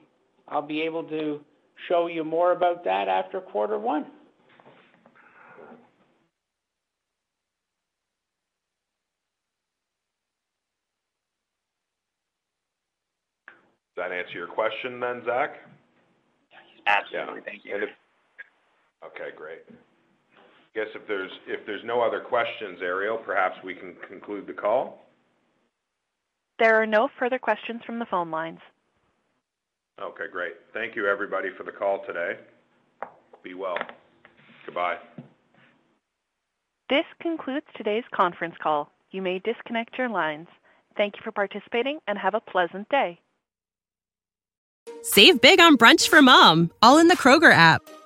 I'll 0.48 0.62
be 0.62 0.82
able 0.82 1.04
to 1.04 1.40
show 1.88 2.06
you 2.08 2.24
more 2.24 2.52
about 2.52 2.84
that 2.84 3.08
after 3.08 3.40
quarter 3.40 3.78
one. 3.78 4.06
Does 13.94 14.10
that 14.10 14.12
answer 14.12 14.34
your 14.34 14.46
question 14.46 15.00
then, 15.00 15.22
Zach? 15.26 15.56
Absolutely. 16.86 17.40
Thank 17.44 17.64
you. 17.64 17.74
Okay, 19.04 19.36
great. 19.36 19.62
I 19.68 19.74
guess 20.74 20.86
if 20.94 21.06
there's 21.08 21.30
if 21.46 21.66
there's 21.66 21.82
no 21.84 22.00
other 22.00 22.20
questions, 22.20 22.78
Ariel, 22.80 23.18
perhaps 23.18 23.56
we 23.64 23.74
can 23.74 23.94
conclude 24.08 24.46
the 24.46 24.52
call. 24.52 25.07
There 26.58 26.80
are 26.80 26.86
no 26.86 27.08
further 27.18 27.38
questions 27.38 27.82
from 27.86 27.98
the 27.98 28.06
phone 28.06 28.30
lines. 28.30 28.60
Okay, 30.00 30.24
great. 30.30 30.54
Thank 30.72 30.96
you, 30.96 31.06
everybody, 31.06 31.48
for 31.56 31.64
the 31.64 31.72
call 31.72 32.04
today. 32.06 32.38
Be 33.42 33.54
well. 33.54 33.78
Goodbye. 34.64 34.96
This 36.88 37.04
concludes 37.20 37.66
today's 37.76 38.04
conference 38.14 38.54
call. 38.62 38.90
You 39.10 39.22
may 39.22 39.40
disconnect 39.40 39.98
your 39.98 40.08
lines. 40.08 40.48
Thank 40.96 41.16
you 41.16 41.22
for 41.22 41.32
participating 41.32 41.98
and 42.06 42.18
have 42.18 42.34
a 42.34 42.40
pleasant 42.40 42.88
day. 42.88 43.20
Save 45.02 45.40
big 45.40 45.60
on 45.60 45.76
brunch 45.76 46.08
for 46.08 46.22
mom, 46.22 46.70
all 46.82 46.98
in 46.98 47.08
the 47.08 47.16
Kroger 47.16 47.52
app. 47.52 47.82